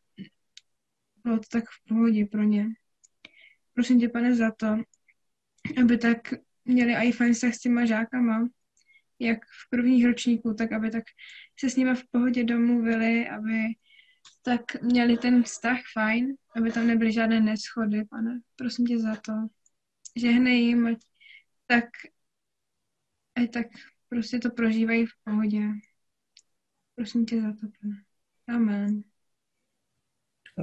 bylo 1.24 1.38
to 1.38 1.46
tak 1.50 1.64
v 1.64 1.88
pohodě 1.88 2.26
pro 2.26 2.42
ně. 2.42 2.66
Prosím 3.74 4.00
tě, 4.00 4.09
pane, 4.09 4.35
za 4.35 4.50
to, 4.50 4.66
aby 5.83 5.98
tak 5.98 6.35
měli 6.64 6.94
i 6.94 7.12
fajn 7.12 7.35
s 7.35 7.59
těma 7.59 7.85
žákama, 7.85 8.48
jak 9.18 9.38
v 9.44 9.70
prvních 9.70 10.07
ročníku, 10.07 10.55
tak 10.55 10.72
aby 10.72 10.90
tak 10.90 11.05
se 11.59 11.70
s 11.70 11.76
nimi 11.76 11.94
v 11.94 12.05
pohodě 12.11 12.44
domluvili, 12.44 13.29
aby 13.29 13.53
tak 14.42 14.83
měli 14.83 15.16
ten 15.16 15.42
vztah 15.42 15.79
fajn, 15.92 16.37
aby 16.57 16.72
tam 16.72 16.87
nebyly 16.87 17.12
žádné 17.12 17.40
neschody, 17.40 18.05
pane. 18.05 18.40
Prosím 18.57 18.87
tě 18.87 18.98
za 18.98 19.16
to. 19.16 19.33
Žehnej 20.16 20.64
jim, 20.64 20.96
tak, 21.66 21.85
ať 23.37 23.50
tak 23.53 23.66
prostě 24.09 24.38
to 24.38 24.50
prožívají 24.50 25.07
v 25.07 25.12
pohodě. 25.24 25.61
Prosím 26.94 27.26
tě 27.26 27.40
za 27.40 27.53
to, 27.53 27.66
pane. 27.81 28.05
Amen. 28.48 29.03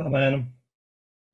Amen. 0.06 0.57